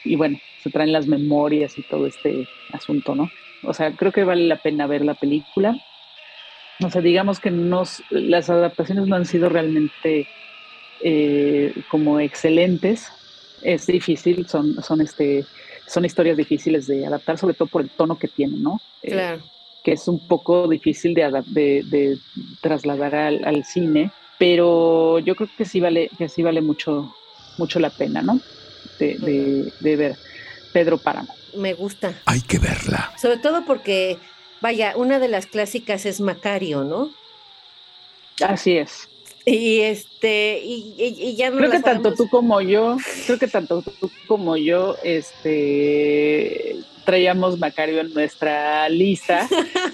Y 0.04 0.16
bueno, 0.16 0.40
se 0.62 0.70
traen 0.70 0.92
las 0.92 1.08
memorias 1.08 1.78
y 1.78 1.84
todo 1.84 2.08
este 2.08 2.48
asunto, 2.72 3.16
¿no? 3.16 3.30
O 3.64 3.74
sea, 3.74 3.92
creo 3.96 4.12
que 4.12 4.24
vale 4.24 4.48
la 4.48 4.58
pena 4.58 4.88
ver 4.88 5.06
la 5.06 5.14
película. 5.14 5.78
O 6.84 6.90
sea, 6.90 7.02
digamos 7.02 7.40
que 7.40 7.52
nos, 7.52 8.04
las 8.10 8.50
adaptaciones 8.50 9.08
no 9.08 9.16
han 9.16 9.26
sido 9.26 9.50
realmente 9.50 10.28
eh, 11.02 11.74
como 11.90 12.20
excelentes. 12.20 13.12
Es 13.62 13.88
difícil, 13.88 14.48
son, 14.48 14.82
son, 14.84 15.00
este, 15.00 15.46
son 15.88 16.04
historias 16.04 16.36
difíciles 16.36 16.88
de 16.88 17.06
adaptar, 17.06 17.38
sobre 17.38 17.54
todo 17.54 17.68
por 17.68 17.82
el 17.82 17.90
tono 17.90 18.18
que 18.18 18.28
tienen, 18.28 18.62
¿no? 18.62 18.82
Eh, 19.04 19.12
claro 19.12 19.53
que 19.84 19.92
es 19.92 20.08
un 20.08 20.20
poco 20.28 20.68
difícil 20.68 21.14
de, 21.14 21.44
de, 21.84 22.18
trasladar 22.62 23.14
al, 23.16 23.66
cine, 23.66 24.12
pero 24.40 25.20
yo 25.20 25.36
creo 25.36 25.50
que 25.58 25.66
sí 25.66 25.80
vale, 25.80 26.10
que 26.18 26.30
sí 26.30 26.42
vale 26.42 26.62
mucho, 26.62 27.14
mucho 27.58 27.80
la 27.80 27.90
pena, 27.90 28.22
¿no? 28.22 28.40
De, 29.00 29.72
ver 29.82 30.16
Pedro 30.72 30.98
Páramo. 30.98 31.36
Me 31.56 31.74
gusta. 31.74 32.14
Hay 32.26 32.42
que 32.42 32.58
verla. 32.60 33.14
Sobre 33.22 33.38
todo 33.38 33.66
porque, 33.66 34.18
vaya, 34.62 34.94
una 34.96 35.20
de 35.20 35.28
las 35.28 35.46
clásicas 35.46 36.06
es 36.06 36.22
Macario, 36.22 36.84
¿no? 36.84 37.10
Así 38.42 38.78
es. 38.78 39.10
Y 39.46 39.82
este, 39.82 40.62
y, 40.64 41.36
ya 41.36 41.50
no 41.50 41.58
Creo 41.58 41.72
que 41.72 41.82
tanto 41.82 42.14
tú 42.14 42.30
como 42.30 42.62
yo, 42.62 42.96
creo 43.26 43.38
que 43.38 43.50
tanto 43.50 43.82
tú 43.82 44.10
como 44.26 44.56
yo, 44.56 44.96
este, 45.04 46.78
traíamos 47.04 47.60
Macario 47.60 48.02
en 48.02 48.14
nuestra 48.14 48.88
lista 48.90 49.48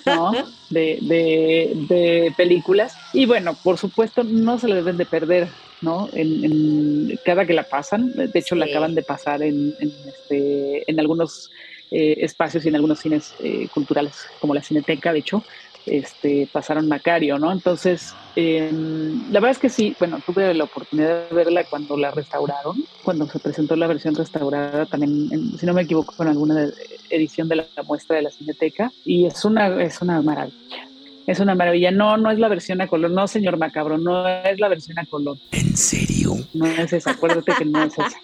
¿no? 0.06 0.32
de, 0.70 1.00
de, 1.02 2.34
películas. 2.38 2.96
Y 3.14 3.26
bueno, 3.26 3.56
por 3.64 3.78
supuesto, 3.78 4.24
no 4.24 4.60
se 4.60 4.68
le 4.68 4.76
deben 4.76 4.98
de 4.98 5.06
perder, 5.06 5.48
¿no? 5.82 6.10
En, 6.14 7.20
cada 7.26 7.46
que 7.46 7.54
la 7.54 7.64
pasan. 7.64 8.14
De 8.14 8.40
hecho, 8.40 8.56
la 8.56 8.66
acaban 8.66 8.96
de 8.96 9.04
pasar 9.04 9.42
en, 9.42 9.76
en, 9.80 9.92
este, 10.08 10.90
en 10.90 11.00
algunos 11.00 11.52
eh, 11.92 12.18
espacios 12.20 12.64
y 12.66 12.68
en 12.70 12.76
algunos 12.76 13.00
cines 13.00 13.34
eh, 13.40 13.68
culturales, 13.74 14.28
como 14.40 14.54
la 14.54 14.62
Cineteca, 14.62 15.12
de 15.12 15.20
hecho 15.20 15.44
este, 15.86 16.48
pasaron 16.52 16.88
Macario, 16.88 17.38
¿no? 17.40 17.52
Entonces, 17.52 18.14
em, 18.36 19.32
la 19.32 19.40
verdad 19.40 19.52
es 19.52 19.60
que 19.60 19.70
sí, 19.70 19.96
bueno, 20.00 20.20
tuve 20.26 20.54
la 20.54 20.66
oportunidad 20.66 21.30
de 21.30 21.36
verla 21.36 21.64
cuando 21.64 21.98
la 21.98 22.12
restauraron, 22.12 22.84
cuando 23.04 23.28
se 23.28 23.40
presentó 23.40 23.76
la 23.76 23.88
versión 23.88 24.16
restaurada, 24.16 24.86
también, 24.86 25.58
si 25.58 25.66
no 25.66 25.74
me 25.74 25.84
equivoco, 25.84 26.14
con 26.16 26.28
alguna 26.28 26.70
edición 27.10 27.48
de 27.48 27.58
la, 27.58 27.66
muestra 27.88 28.18
de 28.18 28.24
la 28.24 28.32
Cineteca, 28.32 28.92
y 29.06 29.26
es 29.26 29.44
una, 29.46 29.82
es 29.82 30.02
una 30.02 30.22
maravilla. 30.22 30.88
Es 31.28 31.40
una 31.40 31.54
maravilla. 31.54 31.92
No, 31.92 32.18
no 32.18 32.32
es 32.32 32.40
la 32.40 32.48
versión 32.48 32.82
a 32.82 32.88
color. 32.88 33.12
No, 33.12 33.28
señor 33.28 33.58
Macabro, 33.58 34.00
no 34.00 34.28
es 34.28 34.60
la 34.60 34.68
versión 34.68 34.98
a 34.98 35.06
color. 35.06 35.38
¿En 35.52 35.78
serio? 35.78 36.34
No 36.56 36.66
es 36.66 36.92
esa. 36.92 37.12
Acuérdate 37.12 37.54
que 37.56 37.66
no 37.66 37.84
es 37.84 37.94
esa. 37.94 38.20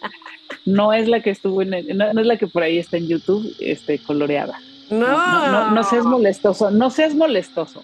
No 0.66 0.92
es 0.92 1.08
la 1.08 1.22
que 1.22 1.30
estuvo 1.30 1.62
en, 1.62 1.70
no, 1.96 2.14
no, 2.14 2.22
es 2.22 2.28
la 2.28 2.38
que 2.38 2.48
por 2.48 2.64
ahí 2.64 2.80
está 2.80 2.98
en 2.98 3.08
YouTube, 3.08 3.56
este, 3.60 4.00
coloreada. 4.00 4.60
No. 4.90 5.72
No, 5.72 5.84
seas 5.84 6.06
molestoso, 6.06 6.72
no 6.72 6.90
seas 6.90 7.16
molestoso. 7.16 7.84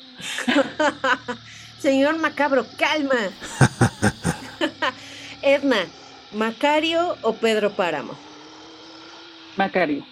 Señor 1.80 2.18
Macabro, 2.20 2.66
calma. 2.78 3.16
Edna, 5.42 5.78
¿Macario 6.32 7.18
o 7.24 7.34
Pedro 7.34 7.72
Páramo? 7.72 8.14
Macario. 9.58 10.06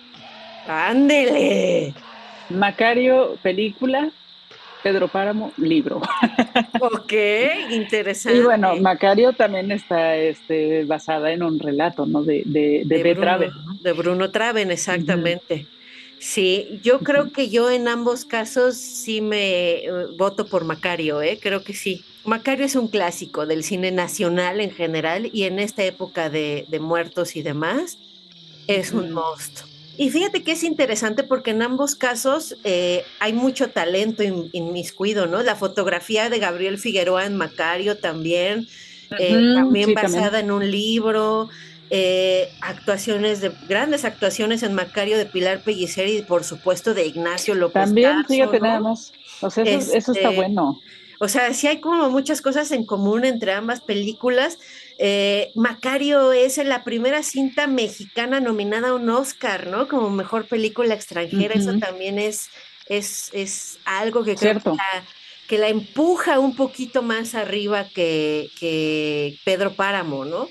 Ándele. 0.67 1.93
Macario, 2.49 3.37
película. 3.43 4.11
Pedro 4.81 5.09
Páramo, 5.09 5.51
libro. 5.57 5.97
ok, 6.79 7.13
interesante. 7.71 8.39
Y 8.39 8.41
bueno, 8.41 8.77
Macario 8.77 9.33
también 9.33 9.71
está 9.71 10.15
este, 10.15 10.85
basada 10.85 11.31
en 11.31 11.43
un 11.43 11.59
relato, 11.59 12.05
¿no? 12.05 12.23
De, 12.23 12.43
de, 12.45 12.83
de, 12.85 13.15
Traven. 13.15 13.51
De 13.81 13.91
Bruno 13.91 14.31
Traven, 14.31 14.71
exactamente. 14.71 15.67
Sí, 16.19 16.79
yo 16.83 16.99
creo 16.99 17.31
que 17.31 17.49
yo 17.49 17.71
en 17.71 17.87
ambos 17.87 18.25
casos 18.25 18.75
sí 18.75 19.21
me 19.21 19.85
eh, 19.85 19.91
voto 20.17 20.45
por 20.47 20.65
Macario, 20.65 21.21
¿eh? 21.21 21.39
creo 21.41 21.63
que 21.63 21.73
sí. 21.73 22.03
Macario 22.25 22.65
es 22.65 22.75
un 22.75 22.89
clásico 22.89 23.45
del 23.45 23.63
cine 23.63 23.91
nacional 23.91 24.59
en 24.59 24.71
general 24.71 25.29
y 25.31 25.43
en 25.43 25.59
esta 25.59 25.83
época 25.83 26.29
de, 26.29 26.67
muertos 26.81 27.35
y 27.35 27.41
demás 27.41 27.97
es 28.67 28.91
un 28.91 29.13
must. 29.13 29.61
Y 29.97 30.11
fíjate 30.11 30.43
que 30.43 30.51
es 30.51 30.63
interesante 30.63 31.23
porque 31.23 31.51
en 31.51 31.61
ambos 31.61 31.95
casos 31.95 32.55
eh, 32.63 33.03
hay 33.19 33.33
mucho 33.33 33.69
talento 33.69 34.21
inmiscuido, 34.23 35.25
¿no? 35.25 35.41
La 35.41 35.55
fotografía 35.55 36.29
de 36.29 36.39
Gabriel 36.39 36.77
Figueroa 36.77 37.25
en 37.25 37.35
Macario 37.35 37.97
también, 37.97 38.67
eh, 39.17 39.53
también 39.55 39.93
basada 39.93 40.39
en 40.39 40.51
un 40.51 40.69
libro. 40.69 41.49
Eh, 41.91 42.51
actuaciones 42.61 43.41
de 43.41 43.51
grandes 43.67 44.05
actuaciones 44.05 44.61
en 44.61 44.75
Macario 44.75 45.17
de 45.17 45.25
Pilar 45.25 45.61
Pellicer 45.61 46.07
y 46.07 46.21
por 46.21 46.43
supuesto 46.43 46.93
de 46.93 47.07
Ignacio 47.07 47.55
López. 47.55 47.85
También, 47.85 48.25
fíjate 48.27 48.59
nada 48.59 48.79
más. 48.79 49.11
O 49.41 49.49
sea, 49.49 49.63
eso, 49.63 49.97
está 49.97 50.11
este, 50.11 50.35
bueno. 50.35 50.79
O 51.19 51.27
sea, 51.27 51.51
sí 51.53 51.67
hay 51.67 51.79
como 51.79 52.09
muchas 52.11 52.41
cosas 52.41 52.71
en 52.71 52.85
común 52.85 53.25
entre 53.25 53.53
ambas 53.53 53.81
películas. 53.81 54.59
Eh, 54.99 55.51
Macario 55.55 56.31
es 56.31 56.57
la 56.57 56.83
primera 56.83 57.23
cinta 57.23 57.65
mexicana 57.65 58.39
nominada 58.39 58.89
a 58.89 58.93
un 58.93 59.09
Oscar, 59.09 59.67
¿no? 59.67 59.87
Como 59.87 60.11
mejor 60.11 60.45
película 60.45 60.93
extranjera. 60.93 61.55
Eso 61.55 61.77
también 61.79 62.19
es, 62.19 62.49
es, 62.87 63.31
es 63.33 63.79
algo 63.83 64.23
que 64.23 64.35
creo 64.35 64.59
que 64.59 64.69
la, 64.69 65.05
que 65.47 65.57
la, 65.57 65.69
empuja 65.69 66.39
un 66.39 66.55
poquito 66.55 67.01
más 67.01 67.33
arriba 67.33 67.85
que, 67.85 68.49
que 68.59 69.39
Pedro 69.43 69.73
Páramo, 69.73 70.23
¿no? 70.23 70.47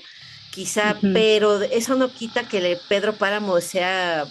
Quizá, 0.51 0.97
pero 1.13 1.61
eso 1.61 1.95
no 1.95 2.09
quita 2.09 2.47
que 2.47 2.77
Pedro 2.87 3.13
Páramo 3.13 3.61
sea 3.61 4.25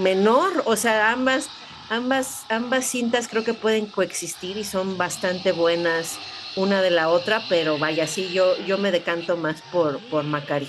menor, 0.00 0.62
o 0.64 0.76
sea, 0.76 1.12
ambas, 1.12 1.48
ambas, 1.90 2.44
ambas 2.48 2.86
cintas 2.86 3.28
creo 3.28 3.44
que 3.44 3.54
pueden 3.54 3.86
coexistir 3.86 4.56
y 4.56 4.64
son 4.64 4.96
bastante 4.96 5.52
buenas 5.52 6.18
una 6.56 6.80
de 6.80 6.90
la 6.90 7.10
otra, 7.10 7.42
pero 7.48 7.78
vaya, 7.78 8.06
sí, 8.06 8.32
yo, 8.32 8.56
yo 8.66 8.78
me 8.78 8.90
decanto 8.90 9.36
más 9.36 9.62
por, 9.70 10.00
por 10.08 10.24
Macari. 10.24 10.68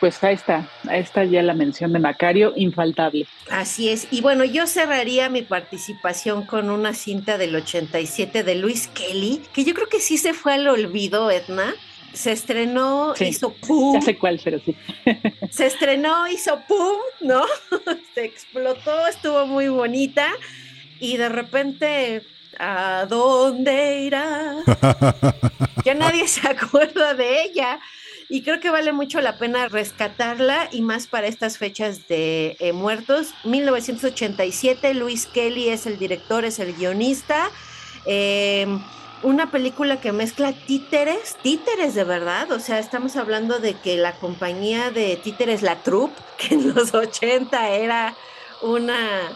pues 0.00 0.22
ahí 0.22 0.34
está, 0.34 0.68
ahí 0.88 1.00
está 1.00 1.24
ya 1.24 1.42
la 1.42 1.54
mención 1.54 1.92
de 1.92 2.00
Macario, 2.00 2.52
infaltable. 2.56 3.26
Así 3.50 3.88
es, 3.88 4.08
y 4.10 4.20
bueno, 4.20 4.44
yo 4.44 4.66
cerraría 4.66 5.30
mi 5.30 5.42
participación 5.42 6.44
con 6.44 6.70
una 6.70 6.92
cinta 6.92 7.38
del 7.38 7.54
87 7.54 8.42
de 8.42 8.54
Luis 8.56 8.88
Kelly, 8.88 9.42
que 9.54 9.64
yo 9.64 9.72
creo 9.74 9.88
que 9.88 10.00
sí 10.00 10.18
se 10.18 10.34
fue 10.34 10.54
al 10.54 10.66
olvido, 10.66 11.30
Edna. 11.30 11.74
Se 12.14 12.32
estrenó, 12.32 13.14
hizo 13.20 13.52
pum. 13.52 13.94
Ya 13.94 14.00
sé 14.00 14.16
cuál, 14.16 14.40
pero 14.42 14.58
sí. 14.60 14.74
se 15.50 15.66
estrenó, 15.66 16.26
hizo 16.28 16.60
pum, 16.66 16.96
¿no? 17.20 17.44
se 18.14 18.24
explotó, 18.24 19.06
estuvo 19.06 19.46
muy 19.46 19.68
bonita 19.68 20.28
y 21.00 21.16
de 21.16 21.28
repente 21.28 22.22
¿A 22.58 23.06
dónde 23.08 24.02
irá? 24.02 24.56
ya 25.84 25.94
nadie 25.94 26.28
se 26.28 26.46
acuerda 26.48 27.14
de 27.14 27.42
ella. 27.42 27.80
Y 28.28 28.42
creo 28.42 28.58
que 28.58 28.70
vale 28.70 28.92
mucho 28.92 29.20
la 29.20 29.38
pena 29.38 29.68
rescatarla 29.68 30.68
y 30.72 30.80
más 30.80 31.06
para 31.06 31.26
estas 31.26 31.58
fechas 31.58 32.08
de 32.08 32.56
eh, 32.58 32.72
muertos. 32.72 33.34
1987, 33.44 34.94
Luis 34.94 35.26
Kelly 35.26 35.68
es 35.68 35.86
el 35.86 35.98
director, 35.98 36.44
es 36.44 36.58
el 36.58 36.74
guionista. 36.74 37.50
Em, 38.06 38.82
una 39.24 39.50
película 39.50 40.00
que 40.00 40.12
mezcla 40.12 40.52
títeres, 40.52 41.36
títeres 41.42 41.94
de 41.94 42.04
verdad, 42.04 42.52
o 42.52 42.60
sea, 42.60 42.78
estamos 42.78 43.16
hablando 43.16 43.58
de 43.58 43.72
que 43.74 43.96
la 43.96 44.12
compañía 44.12 44.90
de 44.90 45.16
títeres 45.16 45.62
La 45.62 45.82
Troupe, 45.82 46.14
que 46.38 46.54
en 46.54 46.74
los 46.74 46.94
80 46.94 47.70
era 47.70 48.14
una 48.62 49.32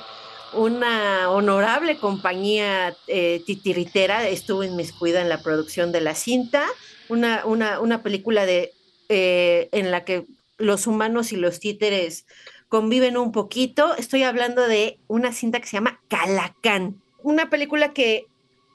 una 0.54 1.30
honorable 1.30 1.98
compañía 1.98 2.96
eh, 3.06 3.42
titiritera 3.44 4.26
estuvo 4.26 4.64
inmiscuida 4.64 5.20
en 5.20 5.28
la 5.28 5.42
producción 5.42 5.92
de 5.92 6.00
la 6.00 6.14
cinta, 6.14 6.64
una, 7.10 7.44
una, 7.44 8.02
película 8.02 8.46
de, 8.46 8.72
eh, 9.10 9.68
en 9.72 9.90
la 9.90 10.04
que 10.04 10.24
los 10.56 10.86
humanos 10.86 11.32
y 11.32 11.36
los 11.36 11.60
títeres 11.60 12.24
conviven 12.68 13.18
un 13.18 13.30
poquito. 13.30 13.94
Estoy 13.96 14.22
hablando 14.22 14.66
de 14.66 14.98
una 15.06 15.32
cinta 15.32 15.60
que 15.60 15.66
se 15.66 15.76
llama 15.76 16.00
Calacán, 16.08 17.02
una 17.22 17.50
película 17.50 17.92
que 17.92 18.26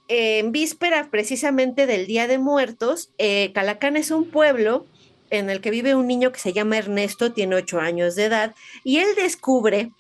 en 0.08 0.52
víspera 0.52 1.10
precisamente 1.10 1.86
del 1.86 2.08
Día 2.08 2.28
de 2.28 2.38
Muertos, 2.38 3.12
Calacán 3.54 3.98
es 3.98 4.12
un 4.12 4.30
pueblo 4.30 4.86
en 5.30 5.50
el 5.50 5.62
que 5.62 5.72
vive 5.72 5.96
un 5.96 6.08
niño 6.08 6.32
que 6.32 6.40
se 6.40 6.54
llama 6.54 6.78
Ernesto, 6.78 7.32
tiene 7.34 7.56
ocho 7.56 7.80
años 7.80 8.16
de 8.16 8.26
edad, 8.26 8.56
y 8.84 9.00
él 9.00 9.08
descubre 9.16 9.92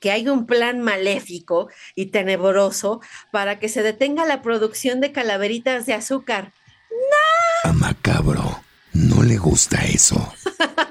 que 0.00 0.10
hay 0.10 0.28
un 0.28 0.46
plan 0.46 0.80
maléfico 0.80 1.68
y 1.94 2.06
tenebroso 2.06 3.00
para 3.30 3.58
que 3.58 3.68
se 3.68 3.82
detenga 3.82 4.24
la 4.24 4.42
producción 4.42 5.00
de 5.00 5.12
calaveritas 5.12 5.86
de 5.86 5.94
azúcar. 5.94 6.52
¡No! 6.90 7.70
A 7.70 7.72
Macabro 7.72 8.62
no 8.92 9.22
le 9.22 9.36
gusta 9.36 9.84
eso. 9.84 10.32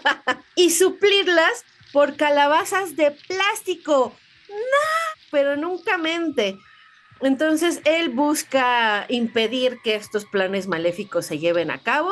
y 0.55 0.71
suplirlas 0.71 1.65
por 1.93 2.15
calabazas 2.15 2.95
de 2.95 3.11
plástico. 3.11 4.13
¡No! 4.49 5.21
Pero 5.31 5.55
nunca 5.55 5.97
mente. 5.97 6.57
Entonces 7.21 7.81
él 7.85 8.09
busca 8.09 9.05
impedir 9.09 9.79
que 9.83 9.95
estos 9.95 10.25
planes 10.25 10.67
maléficos 10.67 11.25
se 11.25 11.39
lleven 11.39 11.71
a 11.71 11.79
cabo 11.79 12.11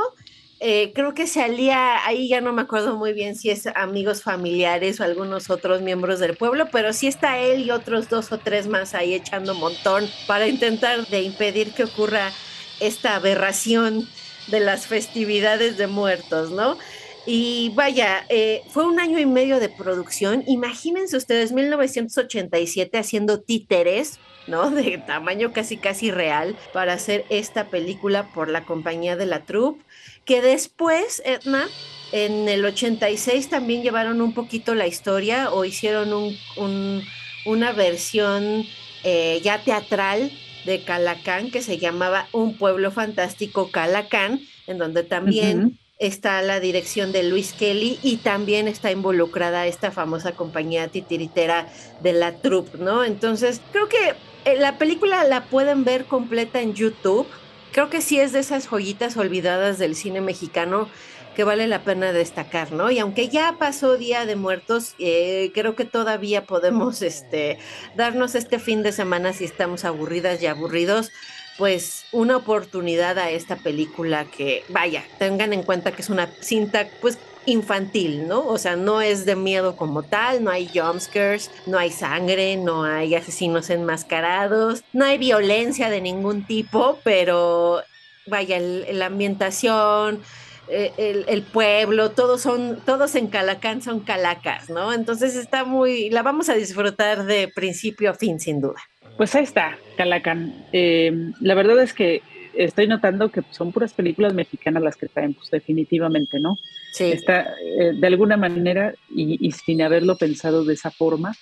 eh, 0.61 0.93
creo 0.95 1.13
que 1.13 1.27
se 1.27 1.41
ahí 1.41 2.29
ya 2.29 2.39
no 2.39 2.53
me 2.53 2.61
acuerdo 2.61 2.95
muy 2.95 3.11
bien 3.11 3.35
si 3.35 3.49
es 3.49 3.67
amigos 3.75 4.23
familiares 4.23 4.99
o 4.99 5.03
algunos 5.03 5.49
otros 5.49 5.81
miembros 5.81 6.19
del 6.19 6.37
pueblo, 6.37 6.69
pero 6.71 6.93
sí 6.93 7.07
está 7.07 7.39
él 7.39 7.65
y 7.65 7.71
otros 7.71 8.09
dos 8.09 8.31
o 8.31 8.37
tres 8.37 8.67
más 8.67 8.93
ahí 8.93 9.13
echando 9.13 9.53
montón 9.53 10.09
para 10.27 10.47
intentar 10.47 11.05
de 11.07 11.23
impedir 11.23 11.73
que 11.73 11.83
ocurra 11.83 12.31
esta 12.79 13.15
aberración 13.15 14.07
de 14.47 14.61
las 14.61 14.87
festividades 14.87 15.77
de 15.77 15.87
muertos, 15.87 16.51
¿no? 16.51 16.77
Y 17.25 17.71
vaya, 17.75 18.25
eh, 18.29 18.61
fue 18.69 18.85
un 18.85 18.99
año 18.99 19.19
y 19.19 19.25
medio 19.25 19.59
de 19.59 19.67
producción. 19.67 20.43
Imagínense 20.47 21.17
ustedes, 21.17 21.51
1987 21.51 22.97
haciendo 22.97 23.41
títeres, 23.41 24.19
¿no? 24.47 24.69
De 24.71 24.97
tamaño 24.97 25.53
casi 25.53 25.77
casi 25.77 26.11
real 26.11 26.55
para 26.73 26.93
hacer 26.93 27.25
esta 27.29 27.67
película 27.67 28.27
por 28.33 28.49
la 28.49 28.65
compañía 28.65 29.15
de 29.15 29.25
la 29.25 29.45
troupe 29.45 29.83
que 30.25 30.41
después, 30.41 31.21
Edna, 31.23 31.67
en 32.11 32.49
el 32.49 32.65
86 32.65 33.49
también 33.49 33.83
llevaron 33.83 34.21
un 34.21 34.33
poquito 34.33 34.75
la 34.75 34.87
historia 34.87 35.51
o 35.51 35.65
hicieron 35.65 36.11
un, 36.13 37.03
una 37.45 37.71
versión 37.71 38.65
eh, 39.03 39.39
ya 39.43 39.63
teatral 39.63 40.31
de 40.65 40.83
Calacán 40.83 41.51
que 41.51 41.61
se 41.61 41.77
llamaba 41.77 42.27
Un 42.31 42.57
pueblo 42.57 42.91
fantástico 42.91 43.69
Calacán, 43.69 44.41
en 44.65 44.79
donde 44.79 45.03
también 45.03 45.77
está 45.99 46.41
la 46.41 46.59
dirección 46.59 47.11
de 47.11 47.23
Luis 47.23 47.53
Kelly 47.53 47.99
y 48.01 48.17
también 48.17 48.67
está 48.67 48.91
involucrada 48.91 49.67
esta 49.67 49.91
famosa 49.91 50.31
compañía 50.31 50.87
titiritera 50.87 51.67
de 52.01 52.13
la 52.13 52.33
troupe, 52.33 52.79
¿no? 52.79 53.03
Entonces, 53.03 53.61
creo 53.71 53.87
que 53.87 54.15
la 54.57 54.77
película 54.77 55.23
la 55.23 55.45
pueden 55.45 55.83
ver 55.83 56.05
completa 56.05 56.61
en 56.61 56.73
YouTube 56.73 57.27
creo 57.75 57.89
que 57.89 57.99
sí 57.99 58.17
es 58.17 58.31
de 58.31 58.39
esas 58.39 58.67
joyitas 58.67 59.17
olvidadas 59.17 59.77
del 59.77 59.97
cine 59.97 60.21
mexicano 60.21 60.87
que 61.35 61.43
vale 61.43 61.67
la 61.67 61.83
pena 61.83 62.13
destacar, 62.13 62.71
¿no? 62.71 62.89
Y 62.89 62.99
aunque 62.99 63.27
ya 63.27 63.57
pasó 63.59 63.97
Día 63.97 64.25
de 64.25 64.37
Muertos, 64.37 64.95
eh, 64.97 65.51
creo 65.53 65.75
que 65.75 65.83
todavía 65.83 66.45
podemos 66.45 67.01
este, 67.01 67.59
darnos 67.97 68.33
este 68.35 68.59
fin 68.59 68.81
de 68.81 68.93
semana 68.93 69.33
si 69.33 69.43
estamos 69.43 69.83
aburridas 69.83 70.41
y 70.41 70.47
aburridos, 70.47 71.11
pues 71.57 72.05
una 72.13 72.37
oportunidad 72.37 73.19
a 73.19 73.29
esta 73.29 73.57
película 73.57 74.23
que, 74.23 74.63
vaya, 74.69 75.03
tengan 75.19 75.51
en 75.51 75.63
cuenta 75.63 75.91
que 75.91 76.01
es 76.01 76.09
una 76.09 76.27
cinta, 76.39 76.87
pues 77.01 77.17
infantil, 77.45 78.27
¿no? 78.27 78.45
O 78.47 78.57
sea, 78.57 78.75
no 78.75 79.01
es 79.01 79.25
de 79.25 79.35
miedo 79.35 79.75
como 79.75 80.03
tal, 80.03 80.43
no 80.43 80.51
hay 80.51 80.69
jumpscares, 80.73 81.51
no 81.65 81.77
hay 81.77 81.91
sangre, 81.91 82.57
no 82.57 82.83
hay 82.83 83.15
asesinos 83.15 83.69
enmascarados, 83.69 84.83
no 84.93 85.05
hay 85.05 85.17
violencia 85.17 85.89
de 85.89 86.01
ningún 86.01 86.45
tipo, 86.45 86.99
pero 87.03 87.81
vaya, 88.27 88.59
la 88.59 89.07
ambientación, 89.07 90.21
eh, 90.67 91.25
el, 91.27 91.43
pueblo, 91.43 92.11
todos 92.11 92.41
son, 92.41 92.81
todos 92.85 93.13
en 93.15 93.27
Calacán 93.27 93.81
son 93.83 93.99
calacas, 93.99 94.69
¿no? 94.69 94.93
Entonces 94.93 95.35
está 95.35 95.63
muy, 95.63 96.09
la 96.09 96.23
vamos 96.23 96.49
a 96.49 96.55
disfrutar 96.55 97.25
de 97.25 97.47
principio 97.47 98.09
a 98.09 98.13
fin, 98.15 98.39
sin 98.39 98.61
duda. 98.61 98.81
Pues 99.17 99.35
ahí 99.35 99.43
está, 99.43 99.77
Calacán. 99.95 100.65
Eh, 100.73 101.31
la 101.39 101.53
verdad 101.53 101.79
es 101.81 101.93
que 101.93 102.21
estoy 102.57 102.87
notando 102.87 103.29
que 103.29 103.41
son 103.51 103.71
puras 103.71 103.93
películas 103.93 104.33
mexicanas 104.33 104.83
las 104.83 104.95
que 104.95 105.07
traen, 105.07 105.33
pues 105.33 105.49
definitivamente, 105.51 106.39
¿no? 106.39 106.57
Sí. 106.91 107.05
Está, 107.05 107.55
eh, 107.61 107.93
de 107.93 108.07
alguna 108.07 108.37
manera, 108.37 108.93
y, 109.13 109.51
sin 109.51 109.81
haberlo 109.81 110.17
pensado 110.17 110.63
de 110.63 110.73
esa 110.73 110.91
forma, 110.91 111.33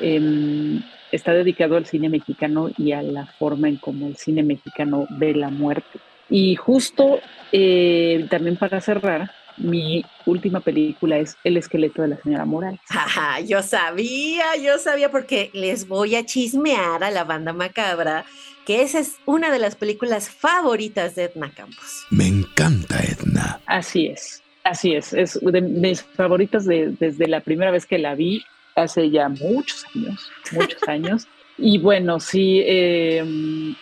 em, 0.00 0.82
está 1.12 1.32
dedicado 1.32 1.76
al 1.76 1.86
cine 1.86 2.08
mexicano 2.08 2.70
y 2.76 2.92
a 2.92 3.02
la 3.02 3.26
forma 3.26 3.68
en 3.68 3.76
cómo 3.76 4.06
el 4.06 4.16
cine 4.16 4.42
mexicano 4.42 5.06
ve 5.10 5.34
la 5.34 5.50
muerte. 5.50 5.98
Y 6.28 6.54
justo 6.54 7.20
eh, 7.50 8.26
también 8.30 8.56
para 8.56 8.80
cerrar, 8.80 9.32
mi 9.60 10.04
última 10.26 10.60
película 10.60 11.18
es 11.18 11.36
El 11.44 11.56
esqueleto 11.56 12.02
de 12.02 12.08
la 12.08 12.16
señora 12.22 12.44
Morales. 12.44 12.80
yo 13.46 13.62
sabía, 13.62 14.56
yo 14.56 14.78
sabía 14.78 15.10
porque 15.10 15.50
les 15.52 15.86
voy 15.86 16.16
a 16.16 16.24
chismear 16.24 17.04
a 17.04 17.10
la 17.10 17.24
banda 17.24 17.52
macabra 17.52 18.24
que 18.66 18.82
esa 18.82 18.98
es 19.00 19.16
una 19.26 19.50
de 19.50 19.58
las 19.58 19.76
películas 19.76 20.30
favoritas 20.30 21.14
de 21.14 21.24
Edna 21.24 21.52
Campos. 21.54 22.04
Me 22.10 22.26
encanta 22.26 23.00
Edna. 23.00 23.60
Así 23.66 24.06
es, 24.06 24.42
así 24.64 24.94
es, 24.94 25.12
es 25.12 25.38
de 25.40 25.60
mis 25.60 26.02
favoritas 26.02 26.66
desde 26.66 27.26
la 27.26 27.40
primera 27.40 27.70
vez 27.70 27.86
que 27.86 27.98
la 27.98 28.14
vi, 28.14 28.42
hace 28.76 29.10
ya 29.10 29.28
muchos 29.28 29.84
años, 29.94 30.30
muchos 30.52 30.82
años. 30.88 31.26
Y 31.58 31.78
bueno, 31.78 32.20
sí, 32.20 32.62
em, 32.64 33.74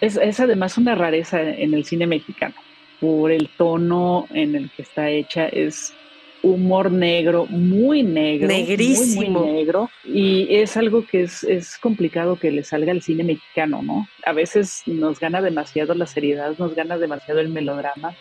es, 0.00 0.16
es 0.16 0.40
además 0.40 0.78
una 0.78 0.94
rareza 0.94 1.42
en 1.42 1.74
el 1.74 1.84
cine 1.84 2.06
mexicano 2.06 2.54
por 3.02 3.32
el 3.32 3.48
tono 3.48 4.28
en 4.32 4.54
el 4.54 4.70
que 4.70 4.82
está 4.82 5.10
hecha, 5.10 5.48
es 5.48 5.92
humor 6.40 6.92
negro, 6.92 7.46
muy 7.46 8.04
negro. 8.04 8.46
Negrísimo. 8.46 9.40
Muy, 9.40 9.52
negro. 9.52 9.90
Y 10.04 10.46
es 10.54 10.76
algo 10.76 11.04
que 11.04 11.22
es, 11.22 11.42
es, 11.42 11.78
complicado 11.78 12.36
que 12.36 12.52
le 12.52 12.62
salga 12.62 12.92
al 12.92 13.02
cine 13.02 13.24
mexicano, 13.24 13.82
¿no? 13.82 14.06
A 14.24 14.32
veces 14.32 14.84
nos 14.86 15.18
gana 15.18 15.42
demasiado 15.42 15.94
la 15.94 16.06
seriedad, 16.06 16.54
nos 16.58 16.76
gana 16.76 16.96
demasiado 16.96 17.40
el 17.40 17.48
melodrama. 17.48 18.14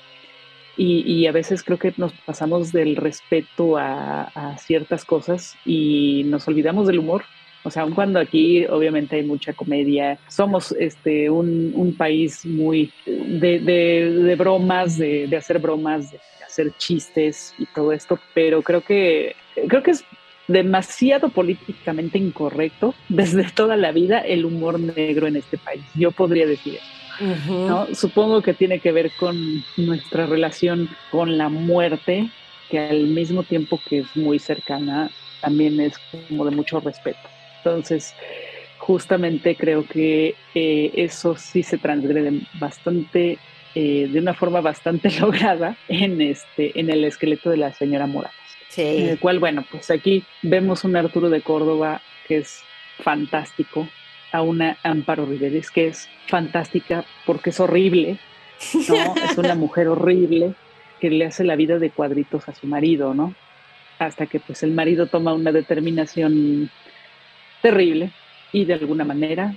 Y, 0.77 1.03
y 1.05 1.27
a 1.27 1.31
veces 1.31 1.61
creo 1.61 1.77
que 1.77 1.93
nos 1.97 2.11
pasamos 2.25 2.71
del 2.71 2.95
respeto 2.95 3.77
a, 3.77 4.31
a, 4.33 4.57
ciertas 4.57 5.05
cosas 5.05 5.55
y 5.63 6.23
nos 6.25 6.47
olvidamos 6.47 6.87
del 6.87 6.97
humor. 6.97 7.23
O 7.63 7.69
sea, 7.69 7.83
aun 7.83 7.93
cuando 7.93 8.19
aquí 8.19 8.65
obviamente 8.65 9.17
hay 9.17 9.23
mucha 9.23 9.53
comedia, 9.53 10.17
somos 10.27 10.71
este, 10.79 11.29
un, 11.29 11.71
un 11.75 11.95
país 11.95 12.45
muy 12.45 12.91
de, 13.05 13.59
de, 13.59 14.11
de 14.11 14.35
bromas, 14.35 14.97
de, 14.97 15.27
de 15.27 15.37
hacer 15.37 15.59
bromas, 15.59 16.11
de 16.11 16.19
hacer 16.45 16.71
chistes 16.77 17.53
y 17.57 17.65
todo 17.67 17.91
esto, 17.93 18.19
pero 18.33 18.61
creo 18.61 18.81
que, 18.81 19.35
creo 19.67 19.83
que 19.83 19.91
es 19.91 20.03
demasiado 20.47 21.29
políticamente 21.29 22.17
incorrecto 22.17 22.93
desde 23.09 23.49
toda 23.51 23.77
la 23.77 23.91
vida 23.91 24.19
el 24.19 24.45
humor 24.45 24.79
negro 24.79 25.27
en 25.27 25.37
este 25.37 25.57
país. 25.57 25.83
Yo 25.95 26.11
podría 26.11 26.45
decir 26.45 26.79
¿no? 27.47 27.87
Supongo 27.93 28.41
que 28.41 28.53
tiene 28.53 28.79
que 28.79 28.91
ver 28.91 29.11
con 29.17 29.63
nuestra 29.77 30.25
relación 30.25 30.89
con 31.11 31.37
la 31.37 31.49
muerte, 31.49 32.29
que 32.69 32.79
al 32.79 33.07
mismo 33.07 33.43
tiempo 33.43 33.79
que 33.87 33.99
es 33.99 34.15
muy 34.15 34.39
cercana, 34.39 35.09
también 35.41 35.79
es 35.79 35.93
como 36.27 36.45
de 36.45 36.51
mucho 36.51 36.79
respeto. 36.79 37.19
Entonces, 37.63 38.13
justamente 38.77 39.55
creo 39.55 39.85
que 39.85 40.35
eh, 40.55 40.91
eso 40.95 41.35
sí 41.35 41.63
se 41.63 41.77
transgrede 41.77 42.41
bastante, 42.59 43.37
eh, 43.75 44.09
de 44.11 44.19
una 44.19 44.33
forma 44.33 44.61
bastante 44.61 45.11
lograda 45.19 45.77
en, 45.87 46.21
este, 46.21 46.79
en 46.79 46.89
el 46.89 47.03
esqueleto 47.03 47.49
de 47.49 47.57
la 47.57 47.73
señora 47.73 48.07
Morales. 48.07 48.35
Sí. 48.69 48.81
En 48.81 49.09
el 49.09 49.19
cual, 49.19 49.39
bueno, 49.39 49.65
pues 49.69 49.91
aquí 49.91 50.23
vemos 50.41 50.83
un 50.83 50.95
Arturo 50.95 51.29
de 51.29 51.41
Córdoba 51.41 52.01
que 52.27 52.37
es 52.37 52.63
fantástico, 52.99 53.87
a 54.31 54.41
una 54.41 54.77
Amparo 54.83 55.25
Riveres 55.25 55.71
que 55.71 55.87
es 55.87 56.09
fantástica 56.27 57.03
porque 57.25 57.49
es 57.49 57.59
horrible, 57.59 58.17
¿no? 58.87 59.15
es 59.29 59.37
una 59.37 59.55
mujer 59.55 59.87
horrible 59.87 60.53
que 60.99 61.09
le 61.09 61.25
hace 61.25 61.43
la 61.43 61.55
vida 61.55 61.79
de 61.79 61.89
cuadritos 61.89 62.47
a 62.47 62.55
su 62.55 62.67
marido, 62.67 63.13
¿no? 63.13 63.33
Hasta 63.99 64.25
que 64.25 64.39
pues 64.39 64.63
el 64.63 64.71
marido 64.71 65.07
toma 65.07 65.33
una 65.33 65.51
determinación 65.51 66.69
terrible 67.61 68.11
y 68.51 68.65
de 68.65 68.73
alguna 68.73 69.03
manera 69.03 69.55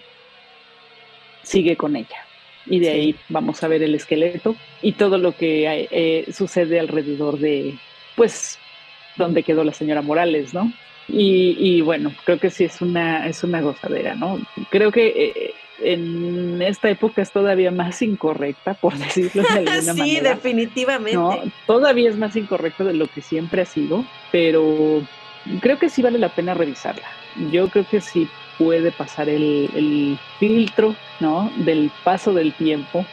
sigue 1.42 1.76
con 1.76 1.96
ella. 1.96 2.26
Y 2.66 2.80
de 2.80 2.90
ahí 2.90 3.16
vamos 3.28 3.62
a 3.62 3.68
ver 3.68 3.82
el 3.82 3.94
esqueleto 3.94 4.56
y 4.80 4.92
todo 4.92 5.18
lo 5.18 5.36
que 5.36 5.86
eh, 5.90 6.32
sucede 6.32 6.80
alrededor 6.80 7.38
de, 7.38 7.74
pues, 8.16 8.58
donde 9.16 9.42
quedó 9.42 9.64
la 9.64 9.74
señora 9.74 10.00
Morales, 10.00 10.54
¿no? 10.54 10.72
Y, 11.06 11.82
bueno, 11.82 12.14
creo 12.24 12.40
que 12.40 12.48
sí 12.48 12.64
es 12.64 12.80
una, 12.80 13.26
es 13.28 13.44
una 13.44 13.60
gozadera, 13.60 14.14
¿no? 14.14 14.38
Creo 14.70 14.90
que 14.90 15.08
eh, 15.08 15.54
en 15.82 16.62
esta 16.62 16.88
época 16.88 17.20
es 17.20 17.30
todavía 17.30 17.70
más 17.70 18.00
incorrecta, 18.00 18.72
por 18.72 18.94
decirlo 18.98 19.42
de 19.42 19.48
alguna 19.48 19.94
manera. 19.94 19.94
Sí, 19.94 20.20
definitivamente. 20.20 21.16
¿no? 21.16 21.42
Todavía 21.66 22.08
es 22.08 22.16
más 22.16 22.34
incorrecta 22.36 22.84
de 22.84 22.94
lo 22.94 23.06
que 23.06 23.20
siempre 23.20 23.62
ha 23.62 23.66
sido, 23.66 24.04
pero 24.32 25.02
creo 25.60 25.78
que 25.78 25.88
sí 25.88 26.02
vale 26.02 26.18
la 26.18 26.28
pena 26.28 26.54
revisarla. 26.54 27.08
Yo 27.50 27.68
creo 27.68 27.86
que 27.86 28.00
sí 28.00 28.28
puede 28.58 28.92
pasar 28.92 29.28
el, 29.28 30.18
filtro, 30.38 30.94
¿no? 31.20 31.50
Del 31.56 31.90
paso 32.04 32.32
del 32.32 32.52
tiempo, 32.54 33.04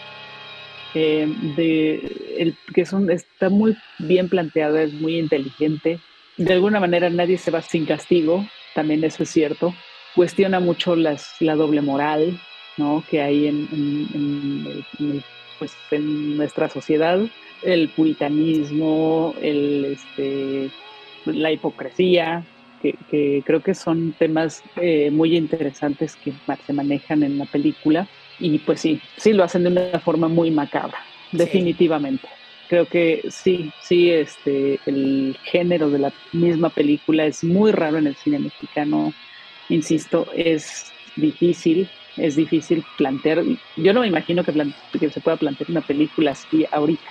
eh, 0.94 1.28
de 1.56 2.36
el, 2.38 2.56
que 2.74 2.82
es 2.82 2.94
está 3.10 3.50
muy 3.50 3.76
bien 4.00 4.30
planteada, 4.30 4.82
es 4.84 4.94
muy 4.94 5.18
inteligente. 5.18 6.00
De 6.38 6.54
alguna 6.54 6.80
manera 6.80 7.10
nadie 7.10 7.38
se 7.38 7.52
va 7.52 7.62
sin 7.62 7.86
castigo, 7.86 8.46
también 8.74 9.04
eso 9.04 9.24
es 9.24 9.30
cierto. 9.30 9.74
Cuestiona 10.16 10.60
mucho 10.60 10.96
las, 10.96 11.36
la 11.40 11.56
doble 11.56 11.82
moral, 11.82 12.40
¿no? 12.78 13.04
Que 13.10 13.22
hay 13.22 13.48
en, 13.48 14.84
pues, 15.60 15.76
en 15.92 16.38
nuestra 16.38 16.70
sociedad, 16.70 17.20
el 17.64 17.90
puritanismo, 17.90 19.36
el, 19.42 19.86
este, 19.86 20.72
la 21.26 21.52
hipocresía, 21.52 22.44
que, 22.82 23.44
creo 23.46 23.62
que 23.62 23.76
son 23.76 24.14
temas 24.18 24.64
eh, 24.78 25.12
muy 25.12 25.38
interesantes 25.38 26.16
que 26.16 26.34
se 26.66 26.74
manejan 26.74 27.24
en 27.24 27.38
la 27.38 27.46
película. 27.46 28.08
Y 28.40 28.60
pues 28.60 28.82
sí, 28.82 29.00
sí 29.18 29.34
lo 29.34 29.44
hacen 29.44 29.64
de 29.64 29.70
una 29.70 30.00
forma 30.00 30.28
muy 30.28 30.50
macabra, 30.50 30.98
definitivamente. 31.32 32.28
Creo 32.68 32.86
que 32.86 33.22
sí, 33.30 33.72
sí, 33.84 34.10
este, 34.10 34.80
el 34.86 35.38
género 35.44 35.90
de 35.90 36.00
la 36.00 36.14
misma 36.32 36.70
película 36.70 37.26
es 37.26 37.44
muy 37.44 37.72
raro 37.72 37.98
en 37.98 38.08
el 38.08 38.16
cine 38.16 38.40
mexicano. 38.40 39.14
Insisto, 39.70 40.28
es 40.36 40.92
difícil, 41.16 41.90
es 42.18 42.36
difícil 42.36 42.84
plantear. 42.98 43.44
Yo 43.76 43.94
no 43.94 44.02
me 44.02 44.08
imagino 44.08 44.44
que, 44.44 44.54
que 45.00 45.10
se 45.10 45.22
pueda 45.22 45.38
plantear 45.38 45.70
una 45.70 45.82
película 45.82 46.32
así 46.32 46.66
ahorita. 46.72 47.10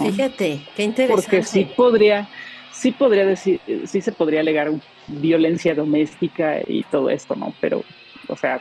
Fíjate, 0.00 0.60
qué 0.76 0.82
interesante. 0.82 1.22
Porque 1.22 1.42
sí 1.42 1.66
podría, 1.76 2.28
sí 2.74 2.92
podría 2.92 3.24
decir, 3.24 3.60
sí 3.86 4.00
se 4.00 4.12
podría 4.12 4.40
alegar 4.40 4.70
violencia 5.06 5.74
doméstica 5.74 6.60
y 6.66 6.82
todo 6.84 7.08
esto, 7.08 7.36
¿no? 7.36 7.54
Pero, 7.60 7.82
o 8.28 8.36
sea, 8.36 8.60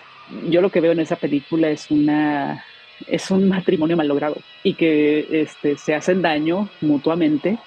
yo 0.49 0.62
lo 0.62 0.69
que 0.69 0.82
veo 0.82 0.91
en 0.91 0.99
esa 0.99 1.15
película 1.15 1.69
es 1.69 1.91
una 1.91 2.63
es 3.08 3.32
un 3.32 3.49
matrimonio 3.49 3.97
mal 3.97 4.08
logrado 4.08 4.38
y 4.63 4.76
que 4.76 5.28
este, 5.41 5.78
se 5.78 5.95
hacen 5.95 6.21
daño 6.21 6.69
mutuamente 6.80 7.58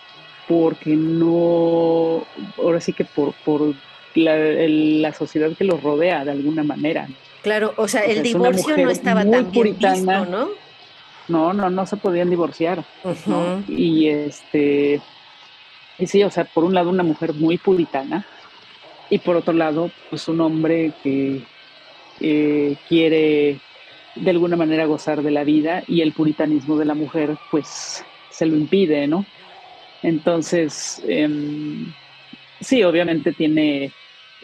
porque 0.48 0.90
no, 0.90 2.24
ahora 2.56 2.80
sí 2.80 2.92
que 2.92 3.04
por, 3.04 3.34
por 3.44 3.74
la, 4.14 5.12
sociedad 5.12 5.50
que 5.56 5.64
los 5.64 5.82
rodea 5.82 6.24
de 6.24 6.30
alguna 6.30 6.62
manera. 6.62 7.08
Claro, 7.42 7.74
o 7.76 7.88
sea, 7.88 8.02
el 8.02 8.22
divorcio 8.22 8.76
no 8.76 8.90
estaba 8.90 9.28
tan 9.28 9.50
bien 9.50 9.76
visto, 9.78 10.24
¿no? 10.26 10.48
No, 11.28 11.52
no, 11.52 11.68
no 11.68 11.86
se 11.86 11.96
podían 11.96 12.30
divorciar, 12.30 12.84
¿no? 13.26 13.62
Y 13.66 14.06
este, 14.08 15.00
y 15.98 16.06
sí, 16.06 16.22
o 16.22 16.30
sea, 16.30 16.44
por 16.44 16.64
un 16.64 16.74
lado 16.74 16.90
una 16.90 17.02
mujer 17.02 17.34
muy 17.34 17.58
puritana 17.58 18.26
y 19.08 19.18
por 19.18 19.36
otro 19.36 19.54
lado, 19.54 19.90
pues 20.10 20.28
un 20.28 20.40
hombre 20.40 20.92
que 21.02 21.42
quiere 22.88 23.60
de 24.16 24.30
alguna 24.30 24.56
manera 24.56 24.86
gozar 24.86 25.22
de 25.22 25.30
la 25.30 25.44
vida 25.44 25.84
y 25.86 26.00
el 26.00 26.12
puritanismo 26.12 26.76
de 26.76 26.86
la 26.86 26.94
mujer, 26.94 27.36
pues 27.50 28.04
se 28.30 28.46
lo 28.46 28.56
impide, 28.56 29.06
¿no? 29.06 29.26
Entonces, 30.02 31.02
em, 31.08 31.92
sí, 32.60 32.82
obviamente 32.82 33.32
tiene 33.32 33.92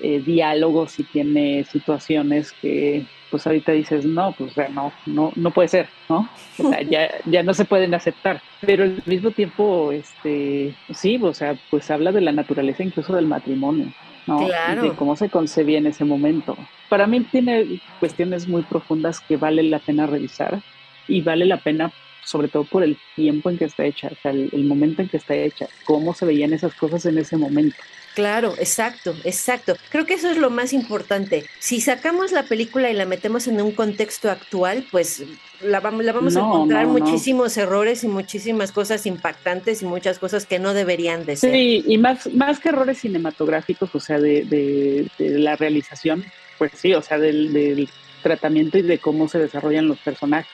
eh, 0.02 0.20
diálogos 0.20 0.98
y 0.98 1.04
tiene 1.04 1.64
situaciones 1.64 2.52
que 2.52 3.06
pues 3.32 3.46
ahorita 3.46 3.72
dices, 3.72 4.04
no, 4.04 4.32
pues 4.36 4.52
no, 4.72 4.92
no, 5.06 5.32
no 5.34 5.50
puede 5.50 5.68
ser, 5.68 5.88
¿no? 6.10 6.28
O 6.58 6.68
sea, 6.68 6.82
ya, 6.82 7.10
ya 7.24 7.42
no 7.42 7.54
se 7.54 7.64
pueden 7.64 7.94
aceptar. 7.94 8.42
Pero 8.60 8.84
al 8.84 9.02
mismo 9.06 9.30
tiempo, 9.30 9.90
este, 9.90 10.74
sí, 10.94 11.18
o 11.20 11.32
sea, 11.32 11.56
pues 11.70 11.90
habla 11.90 12.12
de 12.12 12.20
la 12.20 12.32
naturaleza 12.32 12.82
incluso 12.82 13.14
del 13.14 13.26
matrimonio, 13.26 13.86
¿no? 14.26 14.46
Claro. 14.46 14.82
de 14.82 14.90
cómo 14.90 15.16
se 15.16 15.30
concebía 15.30 15.78
en 15.78 15.86
ese 15.86 16.04
momento. 16.04 16.58
Para 16.90 17.06
mí 17.06 17.20
tiene 17.20 17.80
cuestiones 17.98 18.46
muy 18.46 18.62
profundas 18.64 19.18
que 19.20 19.38
vale 19.38 19.62
la 19.62 19.78
pena 19.78 20.06
revisar 20.06 20.60
y 21.08 21.22
vale 21.22 21.46
la 21.46 21.56
pena 21.56 21.90
sobre 22.24 22.48
todo 22.48 22.64
por 22.64 22.84
el 22.84 22.98
tiempo 23.16 23.48
en 23.48 23.56
que 23.56 23.64
está 23.64 23.84
hecha, 23.84 24.08
o 24.12 24.16
sea, 24.22 24.30
el 24.30 24.64
momento 24.64 25.02
en 25.02 25.08
que 25.08 25.16
está 25.16 25.34
hecha, 25.34 25.66
cómo 25.84 26.14
se 26.14 26.26
veían 26.26 26.52
esas 26.52 26.72
cosas 26.74 27.04
en 27.06 27.18
ese 27.18 27.36
momento. 27.36 27.76
Claro, 28.14 28.54
exacto, 28.58 29.14
exacto. 29.24 29.76
Creo 29.90 30.04
que 30.04 30.14
eso 30.14 30.30
es 30.30 30.36
lo 30.36 30.50
más 30.50 30.72
importante. 30.72 31.44
Si 31.58 31.80
sacamos 31.80 32.30
la 32.32 32.42
película 32.42 32.90
y 32.90 32.94
la 32.94 33.06
metemos 33.06 33.46
en 33.46 33.60
un 33.60 33.72
contexto 33.72 34.30
actual, 34.30 34.84
pues 34.90 35.24
la, 35.62 35.80
vamos, 35.80 36.04
la 36.04 36.12
vamos 36.12 36.36
a 36.36 36.40
encontrar 36.40 36.86
muchísimos 36.86 37.56
errores 37.56 38.04
y 38.04 38.08
muchísimas 38.08 38.70
cosas 38.70 39.06
impactantes 39.06 39.82
y 39.82 39.86
muchas 39.86 40.18
cosas 40.18 40.44
que 40.44 40.58
no 40.58 40.74
deberían 40.74 41.24
de 41.24 41.36
ser. 41.36 41.52
Sí, 41.52 41.84
y 41.86 41.98
más, 41.98 42.30
más 42.34 42.60
que 42.60 42.68
errores 42.68 42.98
cinematográficos, 42.98 43.94
o 43.94 44.00
sea, 44.00 44.18
de, 44.18 44.44
de, 44.44 45.08
la 45.38 45.56
realización, 45.56 46.24
pues 46.58 46.72
sí, 46.74 46.92
o 46.94 47.00
sea, 47.00 47.18
del, 47.18 47.52
del, 47.52 47.88
tratamiento 48.22 48.78
y 48.78 48.82
de 48.82 48.98
cómo 48.98 49.26
se 49.26 49.38
desarrollan 49.38 49.88
los 49.88 49.98
personajes. 49.98 50.52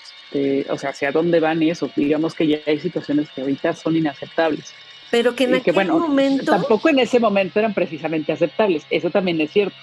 o 0.70 0.78
sea, 0.78 0.90
hacia 0.90 1.12
dónde 1.12 1.38
van 1.38 1.62
y 1.62 1.70
eso. 1.70 1.90
Digamos 1.94 2.34
que 2.34 2.46
ya 2.46 2.58
hay 2.66 2.78
situaciones 2.78 3.28
que 3.30 3.42
ahorita 3.42 3.74
son 3.74 3.96
inaceptables. 3.96 4.72
Pero 5.10 5.34
que 5.34 5.44
en 5.44 5.54
aquel 5.54 5.74
bueno, 5.74 5.98
momento. 5.98 6.52
Tampoco 6.52 6.88
en 6.88 6.98
ese 6.98 7.18
momento 7.18 7.58
eran 7.58 7.74
precisamente 7.74 8.32
aceptables, 8.32 8.84
eso 8.90 9.10
también 9.10 9.40
es 9.40 9.50
cierto. 9.50 9.76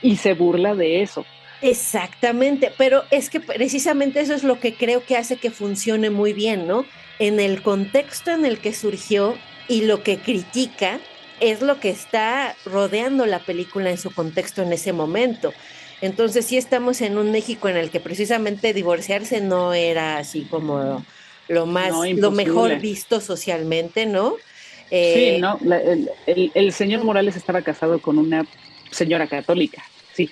Y 0.00 0.16
se 0.16 0.34
burla 0.34 0.74
de 0.74 1.02
eso. 1.02 1.24
Exactamente, 1.60 2.72
pero 2.76 3.04
es 3.12 3.30
que 3.30 3.38
precisamente 3.38 4.20
eso 4.20 4.34
es 4.34 4.42
lo 4.42 4.58
que 4.58 4.74
creo 4.74 5.04
que 5.04 5.16
hace 5.16 5.36
que 5.36 5.52
funcione 5.52 6.10
muy 6.10 6.32
bien, 6.32 6.66
¿no? 6.66 6.84
En 7.20 7.38
el 7.38 7.62
contexto 7.62 8.32
en 8.32 8.44
el 8.44 8.58
que 8.58 8.74
surgió 8.74 9.38
y 9.68 9.82
lo 9.82 10.02
que 10.02 10.18
critica 10.18 10.98
es 11.38 11.62
lo 11.62 11.78
que 11.78 11.90
está 11.90 12.56
rodeando 12.64 13.26
la 13.26 13.38
película 13.38 13.90
en 13.90 13.98
su 13.98 14.12
contexto 14.12 14.62
en 14.62 14.72
ese 14.72 14.92
momento. 14.92 15.52
Entonces 16.00 16.46
sí 16.46 16.56
estamos 16.56 17.00
en 17.00 17.16
un 17.16 17.30
México 17.30 17.68
en 17.68 17.76
el 17.76 17.90
que 17.90 18.00
precisamente 18.00 18.74
divorciarse 18.74 19.40
no 19.40 19.72
era 19.72 20.18
así 20.18 20.42
como 20.42 21.04
lo 21.46 21.66
más, 21.66 21.92
lo 22.16 22.32
mejor 22.32 22.80
visto 22.80 23.20
socialmente, 23.20 24.04
¿no? 24.06 24.34
Sí, 24.92 25.24
eh, 25.24 25.38
no, 25.40 25.58
el, 26.26 26.72
señor 26.72 27.02
Morales 27.02 27.34
estaba 27.34 27.62
casado 27.62 27.98
con 28.00 28.18
una 28.18 28.44
señora 28.90 29.26
católica, 29.26 29.82
sí. 30.12 30.30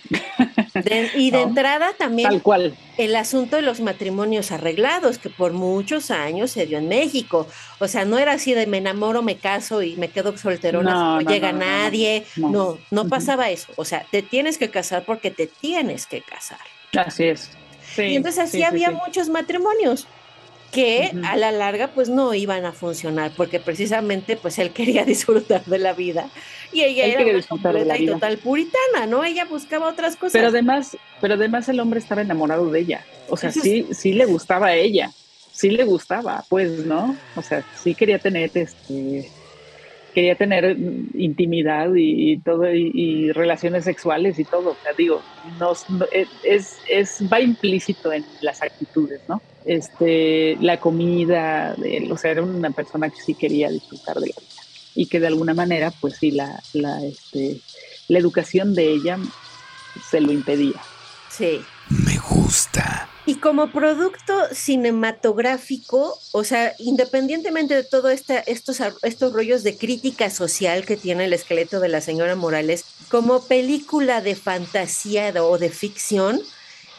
y 1.17 1.31
de 1.31 1.41
entrada 1.43 1.95
también 1.97 2.29
Tal 2.29 2.43
cual. 2.43 2.77
el 2.99 3.17
asunto 3.17 3.57
de 3.57 3.63
los 3.63 3.81
matrimonios 3.81 4.53
arreglados, 4.53 5.17
que 5.17 5.31
por 5.31 5.55
muchos 5.55 6.11
años 6.11 6.51
se 6.51 6.67
dio 6.67 6.77
en 6.77 6.89
México. 6.89 7.49
O 7.79 7.89
sea, 7.89 8.05
no 8.05 8.19
era 8.19 8.33
así 8.33 8.53
de 8.53 8.67
me 8.67 8.77
enamoro, 8.77 9.23
me 9.23 9.37
caso 9.37 9.83
y 9.83 9.97
me 9.97 10.09
quedo 10.09 10.37
solterona, 10.37 10.93
no, 10.93 11.21
no, 11.23 11.31
llega 11.31 11.53
nadie. 11.53 12.27
No, 12.37 12.77
no, 12.91 13.09
pasaba 13.09 13.49
eso. 13.49 13.73
O 13.77 13.87
sea, 13.87 14.05
te 14.11 14.21
tienes 14.21 14.59
que 14.59 14.69
casar 14.69 15.05
porque 15.07 15.31
te 15.31 15.47
tienes 15.47 16.07
que 16.07 16.21
casar. 16.21 16.61
Así 16.95 17.25
es. 17.25 17.51
y 17.97 18.17
entonces 18.17 18.45
así 18.45 18.63
había 18.63 18.91
muchos 18.91 19.31
matrimonios 19.31 20.07
que 20.73 21.13
a 21.25 21.37
la 21.37 21.51
larga 21.51 21.89
pues 21.89 22.09
no 22.09 22.33
iban 22.35 22.65
a 22.65 22.73
funcionar 22.73 23.33
porque 23.37 23.59
precisamente 23.59 24.37
pues 24.37 24.59
él 24.59 24.71
quería 24.71 25.05
disfrutar 25.07 25.65
de 25.65 25.79
la 25.79 25.93
vida 25.93 26.29
y 26.73 26.83
ella 26.83 27.07
era 27.07 27.25
una 27.25 27.43
completa 27.43 27.99
y 27.99 28.07
total 28.07 28.39
puritana, 28.39 29.07
¿no? 29.09 29.25
Ella 29.25 29.45
buscaba 29.45 29.89
otras 29.89 30.15
cosas. 30.15 30.33
Pero 30.33 30.49
además, 30.49 30.97
pero 31.21 31.35
además 31.35 31.69
el 31.69 31.81
hombre 31.81 31.99
estaba 31.99 32.23
enamorado 32.23 32.71
de 32.71 32.81
ella, 32.81 33.05
o 33.29 33.37
sea, 33.37 33.51
sí, 33.51 33.89
sí 33.91 34.13
le 34.13 34.27
gustaba 34.27 34.69
a 34.69 34.75
ella, 34.75 35.11
sí 35.53 35.71
le 35.71 35.85
gustaba, 35.85 36.45
pues, 36.49 36.71
¿no? 36.87 37.17
O 37.35 37.43
sea, 37.43 37.65
sí 37.83 37.95
quería 37.95 38.19
tener 38.19 38.51
este 38.55 39.29
quería 40.15 40.35
tener 40.35 40.77
intimidad 41.15 41.91
y, 41.95 42.39
todo 42.39 42.73
y, 42.73 43.33
relaciones 43.33 43.85
sexuales 43.85 44.39
y 44.39 44.45
todo. 44.45 44.71
O 44.71 44.77
sea, 44.83 44.93
digo, 44.97 45.23
no, 45.59 45.73
es, 46.13 46.79
es, 46.89 47.21
va 47.33 47.41
implícito 47.41 48.13
en 48.13 48.25
las 48.41 48.63
actitudes, 48.63 49.21
¿no? 49.29 49.41
Este, 49.65 50.57
la 50.61 50.79
comida, 50.79 51.77
o 52.11 52.17
sea, 52.17 52.31
era 52.33 52.43
una 52.43 52.71
persona 52.71 53.11
que 53.11 53.21
sí 53.21 53.35
quería 53.35 53.71
disfrutar 53.71 54.17
de 54.17 54.29
la 54.29 54.35
vida 54.41 54.63
y 54.95 55.07
que 55.07 55.21
de 55.21 55.29
alguna 55.29 55.55
manera, 55.55 55.93
pues 56.01 56.17
sí, 56.17 56.31
la, 56.31 56.63
la, 56.73 57.05
este, 57.05 57.61
la 58.09 58.19
educación 58.19 58.75
de 58.75 58.91
ella 58.91 59.19
se 60.11 60.21
lo 60.21 60.33
impedía. 60.33 60.81
Sí. 61.29 61.61
Me 61.91 62.19
gusta. 62.19 63.09
Y 63.27 63.37
como 63.37 63.71
producto 63.71 64.33
cinematográfico, 64.53 66.19
o 66.33 66.45
sea, 66.45 66.75
independientemente 66.79 67.75
de 67.75 67.85
todo 67.85 68.11
este, 68.11 68.43
estos, 68.47 68.81
estos 69.03 69.33
rollos 69.33 69.63
de 69.63 69.77
crítica 69.77 70.31
social 70.31 70.85
que 70.87 70.97
tiene 70.97 71.25
el 71.25 71.33
esqueleto 71.33 71.81
de 71.81 71.89
la 71.89 72.01
señora 72.01 72.37
Morales, 72.37 72.85
como 73.09 73.43
película 73.43 74.21
de 74.21 74.37
fantasía 74.37 75.33
o 75.43 75.59
de 75.59 75.69
ficción, 75.69 76.41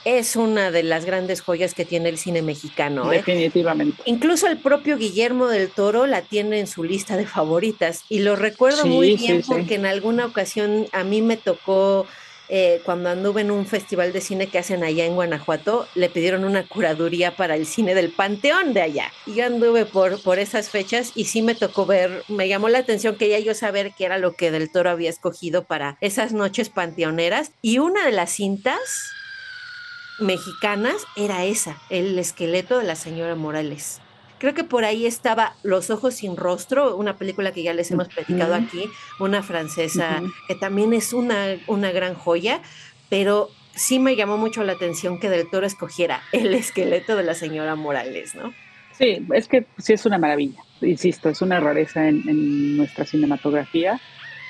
es 0.03 0.35
una 0.35 0.71
de 0.71 0.83
las 0.83 1.05
grandes 1.05 1.41
joyas 1.41 1.73
que 1.73 1.85
tiene 1.85 2.09
el 2.09 2.17
cine 2.17 2.41
mexicano. 2.41 3.11
¿eh? 3.11 3.17
Definitivamente. 3.17 4.01
Incluso 4.05 4.47
el 4.47 4.57
propio 4.57 4.97
Guillermo 4.97 5.47
del 5.47 5.69
Toro 5.69 6.05
la 6.05 6.21
tiene 6.21 6.59
en 6.59 6.67
su 6.67 6.83
lista 6.83 7.17
de 7.17 7.27
favoritas 7.27 8.03
y 8.09 8.19
lo 8.19 8.35
recuerdo 8.35 8.85
muy 8.85 9.15
bien 9.15 9.43
porque 9.47 9.75
en 9.75 9.85
alguna 9.85 10.25
ocasión 10.25 10.87
a 10.91 11.03
mí 11.03 11.21
me 11.21 11.37
tocó 11.37 12.07
eh, 12.53 12.81
cuando 12.83 13.09
anduve 13.09 13.39
en 13.39 13.49
un 13.49 13.65
festival 13.65 14.11
de 14.11 14.19
cine 14.19 14.47
que 14.47 14.59
hacen 14.59 14.83
allá 14.83 15.05
en 15.05 15.15
Guanajuato, 15.15 15.87
le 15.95 16.09
pidieron 16.09 16.43
una 16.43 16.67
curaduría 16.67 17.37
para 17.37 17.55
el 17.55 17.65
cine 17.65 17.95
del 17.95 18.11
Panteón 18.11 18.73
de 18.73 18.81
allá. 18.81 19.13
Y 19.25 19.35
yo 19.35 19.45
anduve 19.45 19.85
por, 19.85 20.21
por 20.21 20.37
esas 20.37 20.69
fechas 20.69 21.13
y 21.15 21.25
sí 21.25 21.41
me 21.41 21.55
tocó 21.55 21.85
ver, 21.85 22.25
me 22.27 22.49
llamó 22.49 22.67
la 22.67 22.79
atención, 22.79 23.15
quería 23.15 23.39
yo 23.39 23.55
saber 23.55 23.93
qué 23.97 24.03
era 24.03 24.17
lo 24.17 24.33
que 24.33 24.51
Del 24.51 24.69
Toro 24.69 24.89
había 24.89 25.09
escogido 25.09 25.63
para 25.63 25.97
esas 26.01 26.33
noches 26.33 26.67
panteoneras. 26.67 27.53
Y 27.61 27.79
una 27.79 28.05
de 28.05 28.11
las 28.11 28.31
cintas 28.31 28.81
mexicanas 30.19 30.97
era 31.15 31.45
esa, 31.45 31.81
el 31.89 32.19
esqueleto 32.19 32.79
de 32.79 32.83
la 32.83 32.97
señora 32.97 33.35
Morales. 33.35 34.00
Creo 34.41 34.55
que 34.55 34.63
por 34.63 34.85
ahí 34.85 35.05
estaba 35.05 35.53
Los 35.61 35.91
Ojos 35.91 36.15
sin 36.15 36.35
Rostro, 36.35 36.95
una 36.95 37.15
película 37.15 37.51
que 37.51 37.61
ya 37.61 37.75
les 37.75 37.91
hemos 37.91 38.07
platicado 38.07 38.55
aquí, 38.55 38.89
una 39.19 39.43
francesa 39.43 40.23
que 40.47 40.55
también 40.55 40.93
es 40.93 41.13
una, 41.13 41.57
una 41.67 41.91
gran 41.91 42.15
joya, 42.15 42.59
pero 43.07 43.51
sí 43.75 43.99
me 43.99 44.15
llamó 44.15 44.39
mucho 44.39 44.63
la 44.63 44.71
atención 44.71 45.19
que 45.19 45.29
Del 45.29 45.47
Toro 45.47 45.67
escogiera 45.67 46.23
el 46.31 46.55
esqueleto 46.55 47.15
de 47.15 47.21
la 47.21 47.35
señora 47.35 47.75
Morales, 47.75 48.33
¿no? 48.33 48.51
Sí, 48.97 49.23
es 49.31 49.47
que 49.47 49.67
sí 49.77 49.93
es 49.93 50.07
una 50.07 50.17
maravilla, 50.17 50.63
insisto, 50.81 51.29
es 51.29 51.43
una 51.43 51.59
rareza 51.59 52.07
en, 52.07 52.77
nuestra 52.77 53.05
cinematografía, 53.05 54.01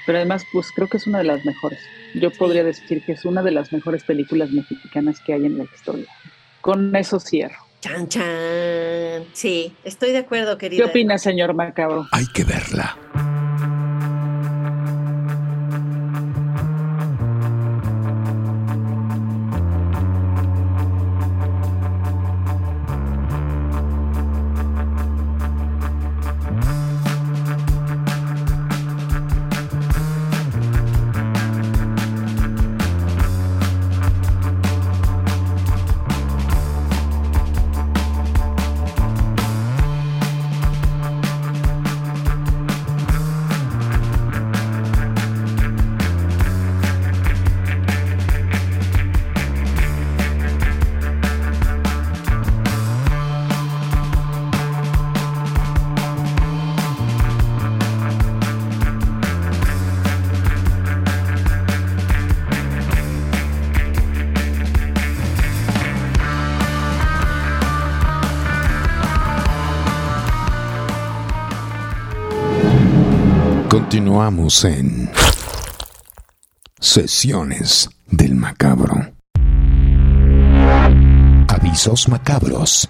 pero 0.05 0.19
además 0.19 0.45
pues 0.53 0.67
creo 0.73 0.87
que 0.87 0.95
es 0.95 1.07
una 1.07 1.17
de 1.17 1.25
las 1.25 1.43
mejores. 1.43 1.81
Yo 2.15 2.31
podría 2.31 2.63
decir 2.63 3.03
que 3.03 3.11
es 3.11 3.25
una 3.25 3.43
de 3.43 3.51
las 3.51 3.73
mejores 3.73 4.05
películas 4.05 4.51
mexicanas 4.51 5.19
que 5.19 5.33
hay 5.33 5.45
en 5.45 5.57
la 5.57 5.65
historia. 5.65 6.07
Con 6.61 6.95
eso 6.95 7.19
cierro. 7.19 7.70
Chan, 7.81 8.07
chan. 8.09 9.25
Sí, 9.33 9.75
estoy 9.83 10.11
de 10.11 10.19
acuerdo, 10.19 10.55
querido. 10.59 10.85
¿Qué 10.85 10.89
opina, 10.91 11.17
señor 11.17 11.55
Macabro? 11.55 12.07
Hay 12.11 12.27
que 12.27 12.43
verla. 12.43 12.95
Continuamos 73.91 74.63
en 74.63 75.11
Sesiones 76.79 77.89
del 78.07 78.35
Macabro. 78.35 78.95
Avisos 81.49 82.07
macabros. 82.07 82.89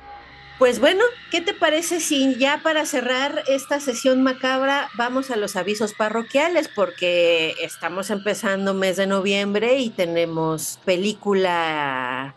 Pues 0.59 0.79
bueno, 0.79 1.03
¿qué 1.31 1.41
te 1.41 1.55
parece 1.55 2.01
si 2.01 2.35
ya 2.35 2.59
para 2.61 2.85
cerrar 2.85 3.43
esta 3.47 3.79
sesión 3.79 4.21
macabra 4.21 4.89
vamos 4.95 5.31
a 5.31 5.37
los 5.37 5.55
avisos 5.55 5.95
parroquiales? 5.95 6.67
Porque 6.67 7.55
estamos 7.63 8.11
empezando 8.11 8.75
mes 8.75 8.97
de 8.97 9.07
noviembre 9.07 9.79
y 9.79 9.89
tenemos 9.89 10.79
película 10.85 12.35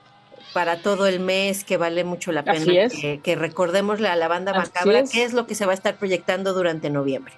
para 0.55 0.79
todo 0.81 1.07
el 1.07 1.20
mes 1.20 1.64
que 1.64 1.77
vale 1.77 2.03
mucho 2.05 2.33
la 2.33 2.44
pena 2.44 2.88
que, 2.88 3.37
recordemos 3.37 4.00
la, 4.00 4.16
la 4.16 4.29
banda 4.29 4.55
macabra, 4.55 5.03
qué 5.05 5.24
es 5.24 5.35
lo 5.35 5.46
que 5.46 5.55
se 5.55 5.66
va 5.66 5.72
a 5.72 5.74
estar 5.74 5.98
proyectando 5.98 6.55
durante 6.55 6.88
noviembre. 6.88 7.35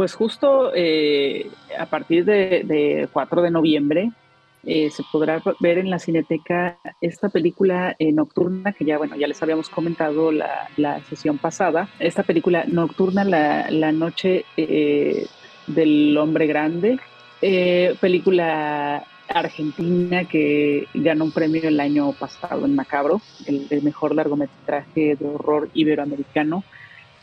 Pues 0.00 0.14
justo 0.14 0.72
eh, 0.74 1.50
a 1.78 1.84
partir 1.84 2.24
de, 2.24 3.06
4 3.12 3.42
de 3.42 3.50
noviembre 3.50 4.10
eh, 4.64 4.88
se 4.88 5.02
podrá 5.12 5.42
ver 5.60 5.76
en 5.76 5.90
la 5.90 5.98
Cineteca 5.98 6.78
esta 7.02 7.28
película 7.28 7.96
eh, 7.98 8.10
nocturna 8.10 8.72
que 8.72 8.86
ya, 8.86 8.96
bueno, 8.96 9.16
ya 9.16 9.28
les 9.28 9.42
habíamos 9.42 9.68
comentado 9.68 10.32
la, 10.32 11.00
sesión 11.10 11.36
pasada. 11.36 11.90
Esta 11.98 12.22
película 12.22 12.64
nocturna, 12.66 13.24
La, 13.24 13.70
la 13.70 13.92
Noche 13.92 14.46
del 15.66 16.16
Hombre 16.16 16.46
Grande, 16.46 16.98
película 18.00 19.04
argentina 19.28 20.24
que 20.24 20.88
ganó 20.94 21.26
un 21.26 21.32
premio 21.32 21.68
el 21.68 21.78
año 21.78 22.12
pasado 22.12 22.64
en 22.64 22.74
Macabro, 22.74 23.20
el, 23.44 23.66
el 23.68 23.82
mejor 23.82 24.14
largometraje 24.14 25.16
de 25.16 25.28
horror 25.28 25.68
iberoamericano. 25.74 26.64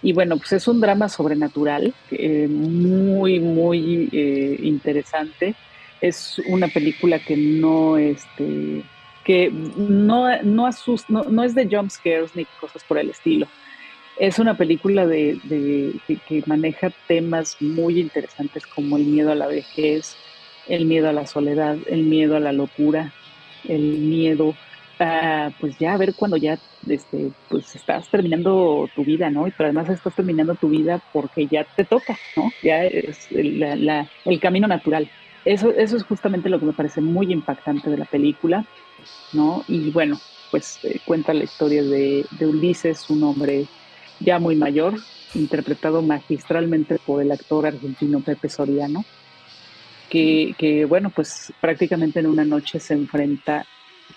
Y 0.08 0.14
bueno, 0.14 0.38
pues 0.38 0.54
es 0.54 0.70
un 0.70 0.80
drama 0.80 1.10
sobrenatural 1.10 1.94
eh, 2.12 2.48
muy, 2.50 3.42
muy 3.42 4.08
eh, 4.14 4.58
interesante. 4.64 5.54
Es 6.00 6.40
una 6.48 6.70
película 6.70 7.20
que 7.20 7.36
no, 7.36 7.98
este, 7.98 8.84
que 9.26 9.52
no, 9.52 10.42
no, 10.44 10.66
asusta, 10.66 11.12
no, 11.12 11.44
es 11.44 11.54
de 11.56 11.68
jump 11.70 11.92
scares 11.92 12.34
ni 12.38 12.46
cosas 12.46 12.86
por 12.86 13.00
el 13.00 13.10
estilo. 13.10 13.48
Es 14.18 14.40
una 14.40 14.56
película 14.56 15.06
de, 15.06 15.42
que 16.08 16.42
maneja 16.46 16.90
temas 17.10 17.58
muy 17.60 18.00
interesantes 18.00 18.66
como 18.66 18.96
el 18.96 19.04
miedo 19.04 19.34
a 19.34 19.36
la 19.36 19.48
vejez, 19.48 20.16
el 20.70 20.86
miedo 20.86 21.10
a 21.10 21.12
la 21.12 21.28
soledad, 21.28 21.76
el 21.86 22.04
miedo 22.04 22.38
a 22.38 22.40
la 22.40 22.54
locura, 22.54 23.12
el 23.68 23.82
miedo 23.82 24.56
pues 25.60 25.78
ya 25.78 25.94
a 25.94 25.98
ver 25.98 26.14
cuando 26.16 26.38
ya 26.38 26.58
este, 26.88 27.32
pues 27.50 27.76
estás 27.76 28.10
terminando 28.10 28.90
tu 28.96 29.04
vida, 29.04 29.30
¿no? 29.30 29.44
Pero 29.44 29.66
además 29.66 29.90
estás 29.90 30.16
terminando 30.16 30.56
tu 30.56 30.70
vida 30.70 31.02
porque 31.14 31.48
ya 31.48 31.66
te 31.76 31.86
toca, 31.86 32.18
¿no? 32.36 32.52
Ya 32.64 32.86
es 32.86 33.28
el, 33.32 34.40
camino 34.42 34.68
natural. 34.68 35.10
Eso, 35.46 35.70
eso 35.72 35.96
es 35.96 36.04
justamente 36.04 36.50
lo 36.50 36.60
que 36.60 36.66
me 36.66 36.74
parece 36.74 37.02
muy 37.02 37.32
impactante 37.32 37.90
de 37.90 37.98
la 37.98 38.06
película, 38.06 38.66
¿no? 39.34 39.64
Y 39.68 39.92
bueno, 39.92 40.20
pues 40.52 40.80
eh, 40.84 41.00
cuenta 41.06 41.34
la 41.34 41.44
historia 41.44 41.84
de, 41.84 42.26
Ulises, 42.42 43.10
un 43.10 43.24
hombre 43.24 43.66
ya 44.20 44.40
muy 44.40 44.56
mayor, 44.56 44.96
interpretado 45.36 46.02
magistralmente 46.02 46.98
por 47.06 47.22
el 47.22 47.32
actor 47.32 47.68
argentino 47.68 48.22
Pepe 48.22 48.50
Soriano, 48.50 49.06
que, 50.10 50.56
que, 50.58 50.86
bueno, 50.86 51.12
pues 51.12 51.54
prácticamente 51.62 52.20
en 52.20 52.28
una 52.28 52.46
noche 52.46 52.80
se 52.80 52.94
enfrenta 52.94 53.66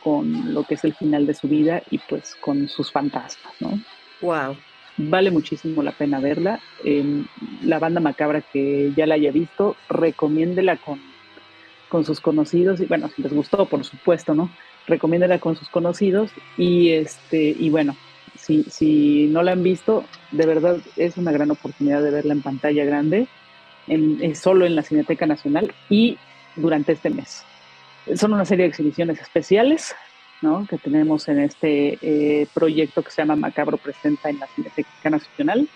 con 0.03 0.55
lo 0.55 0.65
que 0.65 0.75
es 0.75 0.85
el 0.85 0.95
final 0.95 1.27
de 1.27 1.35
su 1.35 1.49
vida 1.49 1.83
y 1.91 1.99
pues 1.99 2.37
con 2.41 2.69
sus 2.69 2.91
fantasmas, 2.93 3.55
¿no? 3.61 3.81
Wow. 4.21 4.57
Vale 4.97 5.31
muchísimo 5.31 5.83
la 5.83 5.93
pena 5.93 6.21
verla. 6.21 6.61
Em, 6.85 7.27
la 7.63 7.79
banda 7.79 8.01
macabra 8.01 8.43
que 8.43 8.93
ya 8.97 9.07
la 9.07 9.15
haya 9.15 9.33
visto, 9.33 9.77
recomiéndela 9.89 10.77
con, 10.77 11.01
con 11.89 12.05
sus 12.05 12.21
conocidos 12.21 12.81
y 12.81 12.87
bueno, 12.87 13.09
si 13.15 13.23
les 13.23 13.33
gustó, 13.33 13.67
por 13.67 13.85
supuesto, 13.85 14.35
¿no? 14.35 14.51
Recomiéndela 14.87 15.39
con 15.39 15.57
sus 15.57 15.69
conocidos 15.69 16.31
y 16.59 16.91
este 16.91 17.57
y 17.59 17.71
bueno, 17.71 17.97
si, 18.37 18.65
si 18.65 19.27
no 19.29 19.43
la 19.43 19.53
han 19.53 19.63
visto, 19.63 20.05
de 20.33 20.47
verdad 20.47 20.79
es 20.97 21.17
una 21.17 21.33
gran 21.33 21.51
oportunidad 21.51 22.03
de 22.03 22.11
verla 22.11 22.33
en 22.33 22.43
pantalla 22.43 22.85
grande 22.85 23.27
en, 23.87 24.37
solo 24.37 24.67
en 24.67 24.77
la 24.77 24.83
Cineteca 24.83 25.27
Nacional 25.27 25.73
y 25.89 26.19
durante 26.57 26.93
este 26.93 27.11
mes. 27.11 27.45
Son 28.17 28.33
una 28.33 28.45
serie 28.45 28.65
de 28.65 28.71
exhibiciones 28.71 29.21
especiales 29.21 29.95
¿no? 30.43 30.67
que 30.69 30.79
tenemos 30.79 31.29
en 31.29 31.41
este 31.41 31.99
eh, 32.03 32.47
proyecto 32.53 33.03
que 33.03 33.11
se 33.11 33.23
llama 33.23 33.37
Macabro 33.37 33.77
Presenta 33.77 34.31
en 34.31 34.39
la 34.39 34.47
Cineteca 34.49 35.11
Nacional 35.11 35.69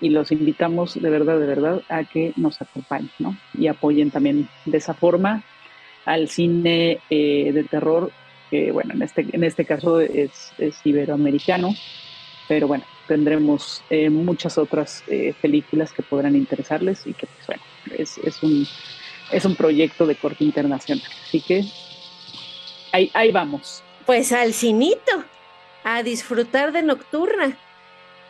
y 0.00 0.10
los 0.10 0.32
invitamos 0.32 1.00
de 1.00 1.10
verdad, 1.10 1.38
de 1.38 1.46
verdad 1.46 1.82
a 1.88 2.04
que 2.04 2.32
nos 2.36 2.60
acompañen 2.60 3.10
¿no? 3.18 3.36
y 3.54 3.68
apoyen 3.68 4.10
también 4.10 4.48
de 4.64 4.78
esa 4.78 4.94
forma 4.94 5.42
al 6.04 6.28
cine 6.28 6.98
eh, 7.10 7.52
de 7.52 7.64
terror, 7.64 8.10
que 8.50 8.72
bueno, 8.72 8.94
en 8.94 9.02
este, 9.02 9.26
en 9.32 9.44
este 9.44 9.64
caso 9.64 10.00
es, 10.00 10.52
iberoamericano, 10.84 11.74
pero 12.48 12.66
bueno, 12.66 12.84
tendremos 13.06 13.82
eh, 13.90 14.10
muchas 14.10 14.58
otras 14.58 15.04
eh, 15.06 15.34
películas 15.40 15.92
que 15.92 16.02
podrán 16.02 16.34
interesarles 16.34 17.06
y 17.06 17.14
que 17.14 17.26
pues 17.26 17.46
bueno, 17.46 17.62
es, 17.96 18.18
es, 18.18 18.42
un, 18.42 18.66
es 19.32 19.44
un 19.44 19.56
proyecto 19.56 20.06
de 20.06 20.14
corte 20.14 20.44
internacional. 20.44 21.02
Así 21.26 21.40
que 21.40 21.64
ahí, 22.92 23.10
ahí 23.14 23.32
vamos. 23.32 23.82
Pues 24.06 24.32
al 24.32 24.52
cinito, 24.52 25.24
a 25.84 26.02
disfrutar 26.02 26.72
de 26.72 26.82
Nocturna. 26.82 27.56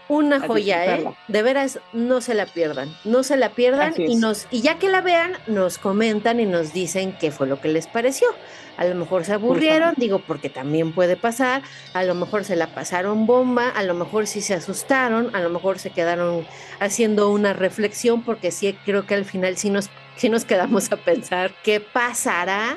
Una 0.08 0.40
joya, 0.40 0.96
¿eh? 0.96 1.04
De 1.28 1.42
veras, 1.42 1.78
no 1.94 2.20
se 2.20 2.34
la 2.34 2.44
pierdan. 2.44 2.94
No 3.04 3.22
se 3.22 3.36
la 3.36 3.50
pierdan 3.50 3.94
y 3.96 4.16
nos 4.16 4.46
y 4.50 4.60
ya 4.60 4.78
que 4.78 4.90
la 4.90 5.00
vean, 5.00 5.38
nos 5.46 5.78
comentan 5.78 6.38
y 6.38 6.44
nos 6.44 6.74
dicen 6.74 7.16
qué 7.18 7.30
fue 7.30 7.46
lo 7.46 7.60
que 7.60 7.68
les 7.68 7.86
pareció. 7.86 8.28
A 8.76 8.84
lo 8.84 8.94
mejor 8.94 9.24
se 9.24 9.32
aburrieron, 9.32 9.94
digo, 9.96 10.18
porque 10.18 10.50
también 10.50 10.92
puede 10.92 11.16
pasar. 11.16 11.62
A 11.94 12.02
lo 12.02 12.14
mejor 12.14 12.44
se 12.44 12.56
la 12.56 12.74
pasaron 12.74 13.26
bomba, 13.26 13.70
a 13.70 13.82
lo 13.84 13.94
mejor 13.94 14.26
sí 14.26 14.42
se 14.42 14.54
asustaron, 14.54 15.34
a 15.34 15.40
lo 15.40 15.48
mejor 15.48 15.78
se 15.78 15.90
quedaron 15.90 16.46
haciendo 16.78 17.30
una 17.30 17.54
reflexión, 17.54 18.22
porque 18.22 18.50
sí 18.50 18.76
creo 18.84 19.06
que 19.06 19.14
al 19.14 19.24
final 19.24 19.56
sí 19.56 19.70
nos, 19.70 19.88
sí 20.16 20.28
nos 20.28 20.44
quedamos 20.44 20.90
a 20.92 20.96
pensar 20.96 21.52
qué 21.62 21.80
pasará 21.80 22.76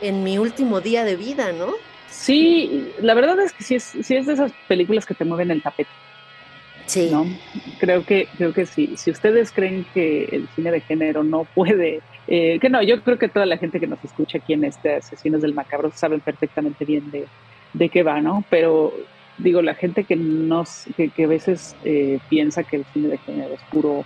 en 0.00 0.22
mi 0.22 0.38
último 0.38 0.80
día 0.80 1.04
de 1.04 1.16
vida, 1.16 1.52
¿no? 1.52 1.74
Sí, 2.08 2.92
la 3.00 3.14
verdad 3.14 3.40
es 3.40 3.52
que 3.52 3.64
sí 3.64 3.74
es, 3.76 3.84
sí 3.84 4.16
es 4.16 4.26
de 4.26 4.34
esas 4.34 4.52
películas 4.68 5.06
que 5.06 5.14
te 5.14 5.24
mueven 5.24 5.50
el 5.50 5.62
tapete. 5.62 5.90
Sí. 6.86 7.08
¿no? 7.10 7.24
Creo 7.78 8.04
que, 8.04 8.26
creo 8.36 8.52
que 8.52 8.66
sí. 8.66 8.94
Si 8.96 9.12
ustedes 9.12 9.52
creen 9.52 9.86
que 9.94 10.24
el 10.32 10.48
cine 10.56 10.72
de 10.72 10.80
género 10.80 11.22
no 11.22 11.44
puede, 11.54 12.00
eh, 12.26 12.58
que 12.60 12.68
no, 12.68 12.82
yo 12.82 13.00
creo 13.02 13.16
que 13.16 13.28
toda 13.28 13.46
la 13.46 13.58
gente 13.58 13.78
que 13.78 13.86
nos 13.86 14.02
escucha 14.04 14.38
aquí 14.38 14.54
en 14.54 14.64
estas 14.64 15.06
sesiones 15.06 15.42
del 15.42 15.54
macabro 15.54 15.92
saben 15.94 16.20
perfectamente 16.20 16.84
bien 16.84 17.10
de, 17.12 17.26
de 17.74 17.88
qué 17.88 18.02
va, 18.02 18.20
¿no? 18.20 18.44
Pero 18.50 18.92
digo, 19.38 19.62
la 19.62 19.74
gente 19.74 20.04
que 20.04 20.16
nos, 20.16 20.84
que, 20.96 21.10
que 21.10 21.24
a 21.24 21.28
veces 21.28 21.76
eh, 21.84 22.18
piensa 22.28 22.64
que 22.64 22.76
el 22.76 22.84
cine 22.92 23.08
de 23.08 23.18
género 23.18 23.54
es 23.54 23.60
puro, 23.70 24.04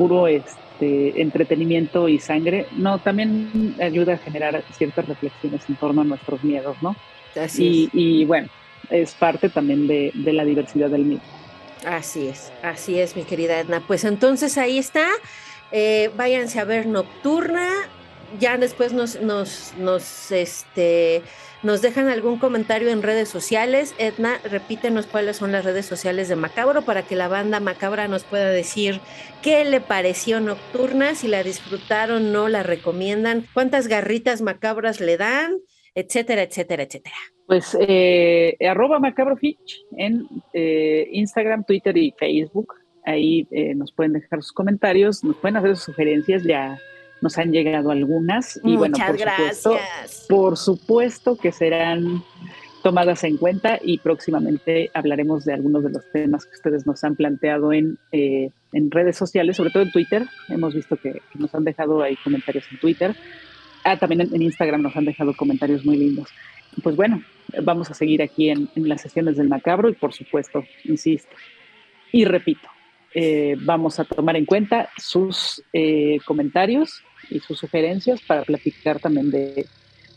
puro 0.00 0.28
este 0.28 1.20
entretenimiento 1.20 2.08
y 2.08 2.18
sangre, 2.18 2.66
no, 2.72 2.98
también 3.00 3.76
ayuda 3.82 4.14
a 4.14 4.16
generar 4.16 4.64
ciertas 4.72 5.06
reflexiones 5.06 5.60
en 5.68 5.76
torno 5.76 6.00
a 6.00 6.04
nuestros 6.04 6.42
miedos, 6.42 6.74
¿no? 6.80 6.96
Así 7.38 7.90
y, 7.92 8.22
y 8.22 8.24
bueno, 8.24 8.48
es 8.88 9.12
parte 9.12 9.50
también 9.50 9.86
de, 9.86 10.10
de 10.14 10.32
la 10.32 10.46
diversidad 10.46 10.88
del 10.88 11.04
mismo. 11.04 11.24
Así 11.84 12.28
es, 12.28 12.50
así 12.62 12.98
es, 12.98 13.14
mi 13.14 13.24
querida 13.24 13.60
Edna. 13.60 13.82
Pues 13.86 14.04
entonces 14.04 14.56
ahí 14.56 14.78
está. 14.78 15.06
Eh, 15.70 16.10
váyanse 16.16 16.60
a 16.60 16.64
ver 16.64 16.86
Nocturna. 16.86 17.68
Ya 18.38 18.56
después 18.56 18.92
nos, 18.92 19.20
nos, 19.20 19.74
nos, 19.78 20.30
este, 20.30 21.22
nos 21.62 21.82
dejan 21.82 22.08
algún 22.08 22.38
comentario 22.38 22.90
en 22.90 23.02
redes 23.02 23.28
sociales. 23.28 23.94
Edna, 23.98 24.38
repítenos 24.44 25.06
cuáles 25.06 25.36
son 25.36 25.52
las 25.52 25.64
redes 25.64 25.86
sociales 25.86 26.28
de 26.28 26.36
Macabro 26.36 26.82
para 26.82 27.02
que 27.02 27.16
la 27.16 27.28
banda 27.28 27.60
Macabra 27.60 28.08
nos 28.08 28.24
pueda 28.24 28.50
decir 28.50 29.00
qué 29.42 29.64
le 29.64 29.80
pareció 29.80 30.40
Nocturna, 30.40 31.14
si 31.14 31.28
la 31.28 31.42
disfrutaron, 31.42 32.32
no 32.32 32.48
la 32.48 32.62
recomiendan, 32.62 33.44
cuántas 33.52 33.88
garritas 33.88 34.42
macabras 34.42 35.00
le 35.00 35.16
dan, 35.16 35.56
etcétera, 35.94 36.42
etcétera, 36.42 36.84
etcétera. 36.84 37.16
Pues 37.46 37.76
eh, 37.80 38.56
arroba 38.60 39.00
macabrofitch 39.00 39.84
en 39.96 40.26
eh, 40.52 41.08
Instagram, 41.12 41.64
Twitter 41.64 41.96
y 41.96 42.14
Facebook. 42.18 42.74
Ahí 43.04 43.48
eh, 43.50 43.74
nos 43.74 43.92
pueden 43.92 44.12
dejar 44.12 44.42
sus 44.42 44.52
comentarios, 44.52 45.24
nos 45.24 45.36
pueden 45.36 45.56
hacer 45.56 45.74
sus 45.74 45.84
sugerencias, 45.86 46.44
ya 46.44 46.78
nos 47.20 47.38
han 47.38 47.52
llegado 47.52 47.90
algunas. 47.90 48.56
Y 48.64 48.76
Muchas 48.76 48.78
bueno, 48.78 48.96
por 49.06 49.18
gracias. 49.18 49.62
Supuesto, 49.62 50.26
por 50.28 50.56
supuesto 50.56 51.36
que 51.36 51.52
serán 51.52 52.22
tomadas 52.82 53.24
en 53.24 53.36
cuenta 53.36 53.78
y 53.82 53.98
próximamente 53.98 54.90
hablaremos 54.94 55.44
de 55.44 55.52
algunos 55.52 55.84
de 55.84 55.90
los 55.90 56.10
temas 56.12 56.46
que 56.46 56.54
ustedes 56.54 56.86
nos 56.86 57.04
han 57.04 57.14
planteado 57.14 57.72
en, 57.74 57.98
eh, 58.10 58.50
en 58.72 58.90
redes 58.90 59.16
sociales, 59.16 59.56
sobre 59.56 59.70
todo 59.70 59.82
en 59.82 59.92
Twitter. 59.92 60.26
Hemos 60.48 60.74
visto 60.74 60.96
que, 60.96 61.12
que, 61.12 61.38
nos 61.38 61.54
han 61.54 61.64
dejado 61.64 62.02
ahí 62.02 62.16
comentarios 62.24 62.64
en 62.70 62.78
Twitter. 62.78 63.14
Ah, 63.84 63.98
también 63.98 64.22
en, 64.22 64.34
en 64.34 64.42
Instagram 64.42 64.80
nos 64.82 64.96
han 64.96 65.04
dejado 65.04 65.34
comentarios 65.36 65.84
muy 65.84 65.96
lindos 65.96 66.28
pues 66.82 66.96
bueno, 66.96 67.22
vamos 67.62 67.90
a 67.90 67.94
seguir 67.94 68.22
aquí 68.22 68.48
en, 68.48 68.68
en, 68.74 68.88
las 68.88 69.00
sesiones 69.00 69.36
del 69.36 69.48
macabro 69.48 69.88
y 69.88 69.94
por 69.94 70.12
supuesto, 70.12 70.64
insisto, 70.84 71.34
y 72.12 72.24
repito, 72.24 72.68
eh, 73.14 73.56
vamos 73.60 73.98
a 73.98 74.04
tomar 74.04 74.36
en 74.36 74.46
cuenta 74.46 74.88
sus 74.96 75.62
eh, 75.72 76.18
comentarios 76.24 77.02
y 77.30 77.40
sus 77.40 77.58
sugerencias 77.58 78.20
para 78.26 78.42
platicar 78.42 79.00
también 79.00 79.30
de, 79.30 79.66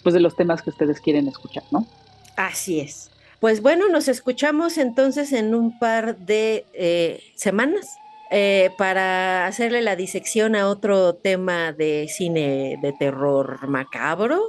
pues 0.03 0.13
de 0.13 0.19
los 0.19 0.35
temas 0.35 0.61
que 0.61 0.69
ustedes 0.69 0.99
quieren 0.99 1.27
escuchar, 1.27 1.63
¿no? 1.71 1.87
Así 2.35 2.79
es. 2.79 3.09
Pues 3.39 3.61
bueno, 3.61 3.89
nos 3.89 4.07
escuchamos 4.07 4.77
entonces 4.77 5.33
en 5.33 5.53
un 5.53 5.77
par 5.77 6.17
de 6.17 6.65
eh, 6.73 7.21
semanas. 7.35 7.97
Eh, 8.35 8.71
para 8.79 9.45
hacerle 9.45 9.83
la 9.83 9.95
disección 9.95 10.55
a 10.55 10.67
otro 10.67 11.13
tema 11.13 11.71
de 11.71 12.07
cine 12.09 12.79
de 12.81 12.91
terror 12.91 13.67
macabro, 13.67 14.47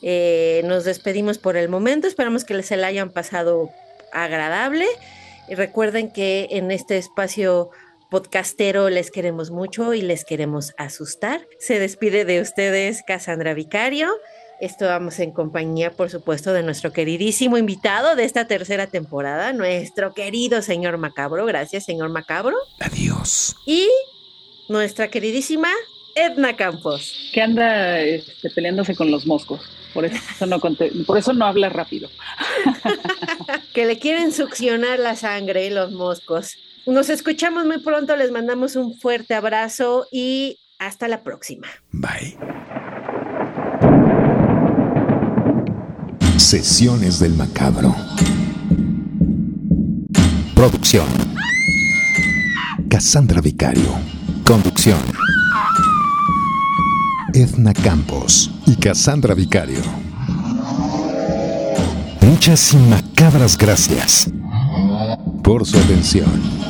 eh, 0.00 0.62
nos 0.64 0.84
despedimos 0.84 1.36
por 1.36 1.58
el 1.58 1.68
momento, 1.68 2.06
esperamos 2.06 2.44
que 2.44 2.62
se 2.62 2.78
la 2.78 2.86
hayan 2.86 3.10
pasado 3.10 3.68
agradable. 4.12 4.86
Recuerden 5.50 6.10
que 6.10 6.48
en 6.52 6.70
este 6.70 6.96
espacio 6.96 7.70
podcastero 8.10 8.90
les 8.90 9.10
queremos 9.10 9.50
mucho 9.50 9.94
y 9.94 10.02
les 10.02 10.24
queremos 10.24 10.74
asustar. 10.76 11.46
Se 11.58 11.78
despide 11.78 12.24
de 12.24 12.40
ustedes 12.40 13.02
Cassandra 13.06 13.54
Vicario. 13.54 14.10
Estamos 14.60 15.20
en 15.20 15.30
compañía, 15.30 15.92
por 15.92 16.10
supuesto, 16.10 16.52
de 16.52 16.62
nuestro 16.62 16.92
queridísimo 16.92 17.56
invitado 17.56 18.16
de 18.16 18.24
esta 18.24 18.46
tercera 18.46 18.88
temporada, 18.88 19.52
nuestro 19.54 20.12
querido 20.12 20.60
señor 20.60 20.98
Macabro. 20.98 21.46
Gracias, 21.46 21.84
señor 21.84 22.10
Macabro. 22.10 22.56
Adiós. 22.80 23.56
Y 23.64 23.88
nuestra 24.68 25.08
queridísima 25.08 25.70
Edna 26.14 26.56
Campos. 26.56 27.30
Que 27.32 27.40
anda 27.40 28.00
este, 28.00 28.50
peleándose 28.50 28.94
con 28.94 29.10
los 29.10 29.24
moscos. 29.24 29.62
Por 29.94 30.04
eso 30.04 30.46
no, 30.46 30.60
por 30.60 31.16
eso 31.16 31.32
no 31.32 31.46
habla 31.46 31.68
rápido. 31.68 32.10
que 33.74 33.86
le 33.86 33.98
quieren 33.98 34.32
succionar 34.32 34.98
la 34.98 35.16
sangre 35.16 35.66
y 35.66 35.70
los 35.70 35.92
moscos. 35.92 36.56
Nos 36.90 37.08
escuchamos 37.08 37.66
muy 37.66 37.78
pronto, 37.78 38.16
les 38.16 38.32
mandamos 38.32 38.74
un 38.74 38.98
fuerte 38.98 39.34
abrazo 39.34 40.08
y 40.10 40.58
hasta 40.80 41.06
la 41.06 41.22
próxima. 41.22 41.68
Bye. 41.92 42.36
Sesiones 46.36 47.20
del 47.20 47.34
Macabro. 47.34 47.94
Producción. 50.56 51.06
Cassandra 52.88 53.40
Vicario. 53.40 53.94
Conducción. 54.44 54.98
Edna 57.32 57.72
Campos 57.72 58.50
y 58.66 58.74
Cassandra 58.74 59.34
Vicario. 59.34 59.82
Muchas 62.20 62.72
y 62.72 62.78
macabras 62.78 63.56
gracias 63.56 64.28
por 65.44 65.64
su 65.64 65.78
atención. 65.78 66.69